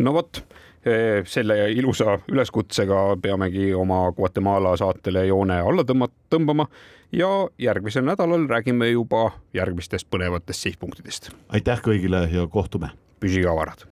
[0.00, 6.66] no vot äh, selle ilusa üleskutsega peamegi oma Guatemala saatele joone alla tõmba, tõmbama
[7.12, 7.28] ja
[7.58, 11.30] järgmisel nädalal räägime juba järgmistest põnevatest sihtpunktidest.
[11.48, 12.90] aitäh kõigile ja kohtume.
[13.20, 13.88] püsige avarad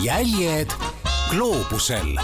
[0.00, 0.72] jäljed
[1.30, 2.18] gloobusel